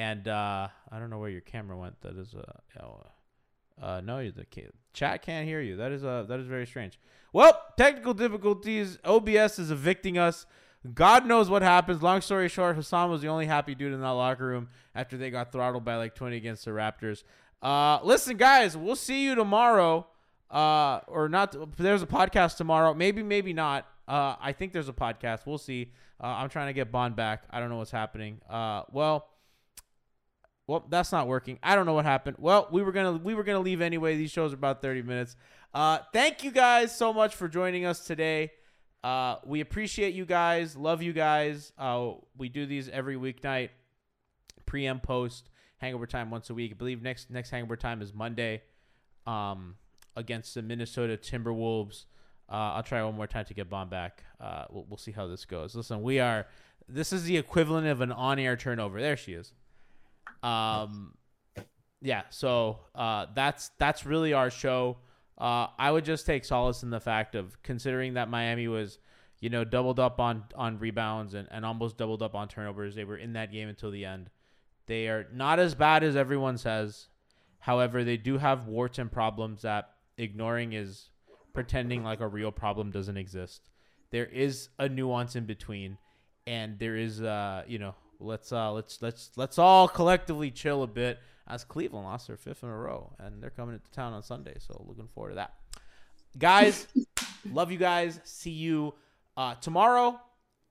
And 0.00 0.28
uh, 0.28 0.68
I 0.90 0.98
don't 0.98 1.10
know 1.10 1.18
where 1.18 1.28
your 1.28 1.42
camera 1.42 1.76
went. 1.76 2.00
That 2.00 2.16
is 2.16 2.34
uh, 2.34 2.82
uh, 2.82 3.84
uh 3.84 4.00
no, 4.00 4.30
the 4.30 4.46
chat 4.94 5.20
can't 5.20 5.46
hear 5.46 5.60
you. 5.60 5.76
That 5.76 5.92
is 5.92 6.02
uh 6.02 6.24
that 6.26 6.40
is 6.40 6.46
very 6.46 6.66
strange. 6.66 6.98
Well, 7.34 7.60
technical 7.76 8.14
difficulties. 8.14 8.98
OBS 9.04 9.58
is 9.58 9.70
evicting 9.70 10.16
us. 10.16 10.46
God 10.94 11.26
knows 11.26 11.50
what 11.50 11.60
happens. 11.60 12.02
Long 12.02 12.22
story 12.22 12.48
short, 12.48 12.76
Hassan 12.76 13.10
was 13.10 13.20
the 13.20 13.28
only 13.28 13.44
happy 13.44 13.74
dude 13.74 13.92
in 13.92 14.00
that 14.00 14.08
locker 14.08 14.46
room 14.46 14.70
after 14.94 15.18
they 15.18 15.30
got 15.30 15.52
throttled 15.52 15.84
by 15.84 15.96
like 15.96 16.14
20 16.14 16.34
against 16.34 16.64
the 16.64 16.70
Raptors. 16.70 17.22
Uh, 17.60 17.98
listen, 18.02 18.38
guys, 18.38 18.78
we'll 18.78 18.96
see 18.96 19.22
you 19.22 19.34
tomorrow. 19.34 20.06
Uh, 20.50 21.00
or 21.08 21.28
not. 21.28 21.54
There's 21.76 22.02
a 22.02 22.06
podcast 22.06 22.56
tomorrow. 22.56 22.94
Maybe, 22.94 23.22
maybe 23.22 23.52
not. 23.52 23.86
Uh, 24.08 24.36
I 24.40 24.52
think 24.52 24.72
there's 24.72 24.88
a 24.88 24.94
podcast. 24.94 25.40
We'll 25.44 25.58
see. 25.58 25.92
Uh, 26.18 26.28
I'm 26.28 26.48
trying 26.48 26.68
to 26.68 26.72
get 26.72 26.90
Bond 26.90 27.14
back. 27.14 27.44
I 27.50 27.60
don't 27.60 27.68
know 27.68 27.76
what's 27.76 27.90
happening. 27.90 28.40
Uh, 28.48 28.84
well, 28.90 29.28
well, 30.70 30.86
that's 30.88 31.10
not 31.10 31.26
working. 31.26 31.58
I 31.64 31.74
don't 31.74 31.84
know 31.84 31.94
what 31.94 32.04
happened. 32.04 32.36
Well, 32.38 32.68
we 32.70 32.84
were 32.84 32.92
gonna 32.92 33.14
we 33.14 33.34
were 33.34 33.42
gonna 33.42 33.58
leave 33.58 33.80
anyway. 33.80 34.16
These 34.16 34.30
shows 34.30 34.52
are 34.52 34.54
about 34.54 34.80
30 34.80 35.02
minutes. 35.02 35.34
Uh, 35.74 35.98
thank 36.12 36.44
you 36.44 36.52
guys 36.52 36.96
so 36.96 37.12
much 37.12 37.34
for 37.34 37.48
joining 37.48 37.84
us 37.84 38.06
today. 38.06 38.52
Uh, 39.02 39.36
we 39.44 39.62
appreciate 39.62 40.14
you 40.14 40.24
guys. 40.24 40.76
Love 40.76 41.02
you 41.02 41.12
guys. 41.12 41.72
Uh, 41.76 42.12
we 42.38 42.48
do 42.48 42.66
these 42.66 42.88
every 42.88 43.16
weeknight, 43.16 43.70
pre 44.64 44.86
and 44.86 45.02
post 45.02 45.50
hangover 45.78 46.06
time 46.06 46.30
once 46.30 46.50
a 46.50 46.54
week. 46.54 46.70
I 46.70 46.74
believe 46.74 47.02
next 47.02 47.30
next 47.30 47.50
hangover 47.50 47.76
time 47.76 48.00
is 48.00 48.14
Monday, 48.14 48.62
um, 49.26 49.74
against 50.14 50.54
the 50.54 50.62
Minnesota 50.62 51.16
Timberwolves. 51.16 52.04
Uh, 52.48 52.74
I'll 52.74 52.84
try 52.84 53.02
one 53.02 53.16
more 53.16 53.26
time 53.26 53.44
to 53.46 53.54
get 53.54 53.68
Bond 53.68 53.90
back. 53.90 54.22
Uh, 54.40 54.66
we'll, 54.70 54.86
we'll 54.88 54.98
see 54.98 55.10
how 55.10 55.26
this 55.26 55.44
goes. 55.44 55.74
Listen, 55.74 56.00
we 56.00 56.20
are. 56.20 56.46
This 56.88 57.12
is 57.12 57.24
the 57.24 57.36
equivalent 57.36 57.88
of 57.88 58.00
an 58.00 58.12
on-air 58.12 58.56
turnover. 58.56 59.00
There 59.00 59.16
she 59.16 59.32
is. 59.32 59.52
Um, 60.42 61.14
yeah. 62.00 62.22
So 62.30 62.80
uh, 62.94 63.26
that's 63.34 63.70
that's 63.78 64.06
really 64.06 64.32
our 64.32 64.50
show. 64.50 64.98
Uh, 65.38 65.68
I 65.78 65.90
would 65.90 66.04
just 66.04 66.26
take 66.26 66.44
solace 66.44 66.82
in 66.82 66.90
the 66.90 67.00
fact 67.00 67.34
of 67.34 67.62
considering 67.62 68.14
that 68.14 68.28
Miami 68.28 68.68
was, 68.68 68.98
you 69.40 69.48
know, 69.48 69.64
doubled 69.64 69.98
up 69.98 70.20
on 70.20 70.44
on 70.54 70.78
rebounds 70.78 71.34
and, 71.34 71.48
and 71.50 71.64
almost 71.64 71.96
doubled 71.96 72.22
up 72.22 72.34
on 72.34 72.48
turnovers. 72.48 72.94
They 72.94 73.04
were 73.04 73.16
in 73.16 73.32
that 73.34 73.52
game 73.52 73.68
until 73.68 73.90
the 73.90 74.04
end. 74.04 74.30
They 74.86 75.08
are 75.08 75.26
not 75.32 75.58
as 75.58 75.74
bad 75.74 76.02
as 76.02 76.16
everyone 76.16 76.58
says. 76.58 77.08
However, 77.60 78.04
they 78.04 78.16
do 78.16 78.38
have 78.38 78.66
warts 78.66 78.98
and 78.98 79.12
problems 79.12 79.62
that 79.62 79.90
ignoring 80.16 80.72
is 80.72 81.10
pretending 81.52 82.02
like 82.02 82.20
a 82.20 82.28
real 82.28 82.50
problem 82.50 82.90
doesn't 82.90 83.16
exist. 83.16 83.68
There 84.10 84.26
is 84.26 84.68
a 84.78 84.88
nuance 84.88 85.36
in 85.36 85.44
between, 85.44 85.98
and 86.46 86.78
there 86.78 86.96
is, 86.96 87.22
uh, 87.22 87.62
you 87.66 87.78
know, 87.78 87.94
let's 88.20 88.52
uh, 88.52 88.72
let's 88.72 89.02
let's 89.02 89.30
let's 89.36 89.58
all 89.58 89.88
collectively 89.88 90.50
chill 90.50 90.82
a 90.82 90.86
bit 90.86 91.18
as 91.46 91.64
Cleveland 91.64 92.06
lost 92.06 92.28
their 92.28 92.36
fifth 92.36 92.62
in 92.62 92.68
a 92.68 92.76
row, 92.76 93.12
and 93.18 93.42
they're 93.42 93.50
coming 93.50 93.74
into 93.74 93.90
town 93.90 94.12
on 94.12 94.22
Sunday. 94.22 94.54
So 94.58 94.84
looking 94.86 95.08
forward 95.08 95.30
to 95.30 95.34
that, 95.36 95.54
guys. 96.38 96.86
love 97.52 97.72
you 97.72 97.78
guys. 97.78 98.20
See 98.24 98.50
you 98.50 98.94
uh, 99.36 99.54
tomorrow, 99.56 100.20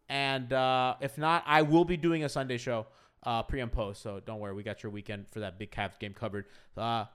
and 0.08 0.52
uh, 0.54 0.96
if 1.02 1.18
not, 1.18 1.44
I 1.46 1.64
will 1.64 1.86
be 1.86 1.98
doing 1.98 2.24
a 2.24 2.30
Sunday 2.30 2.58
show 2.58 2.88
uh, 3.24 3.44
pre 3.44 3.62
and 3.62 3.72
post. 3.72 4.02
So 4.02 4.22
don't 4.26 4.40
worry, 4.40 4.54
we 4.54 4.64
got 4.64 4.84
your 4.84 4.92
weekend 4.92 5.28
for 5.30 5.40
that 5.42 5.60
big 5.60 5.72
Cavs 5.72 6.00
game 6.00 6.14
covered. 6.14 6.46
Uh, 6.78 7.06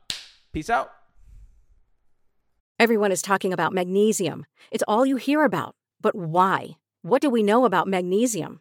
peace 0.52 0.70
out. 0.70 0.92
Everyone 2.78 3.12
is 3.12 3.22
talking 3.22 3.52
about 3.52 3.72
magnesium. 3.72 4.46
It's 4.72 4.84
all 4.88 5.06
you 5.06 5.16
hear 5.16 5.44
about. 5.44 5.76
But 6.00 6.14
why? 6.14 6.76
What 7.02 7.22
do 7.22 7.30
we 7.30 7.42
know 7.42 7.64
about 7.64 7.86
magnesium? 7.86 8.60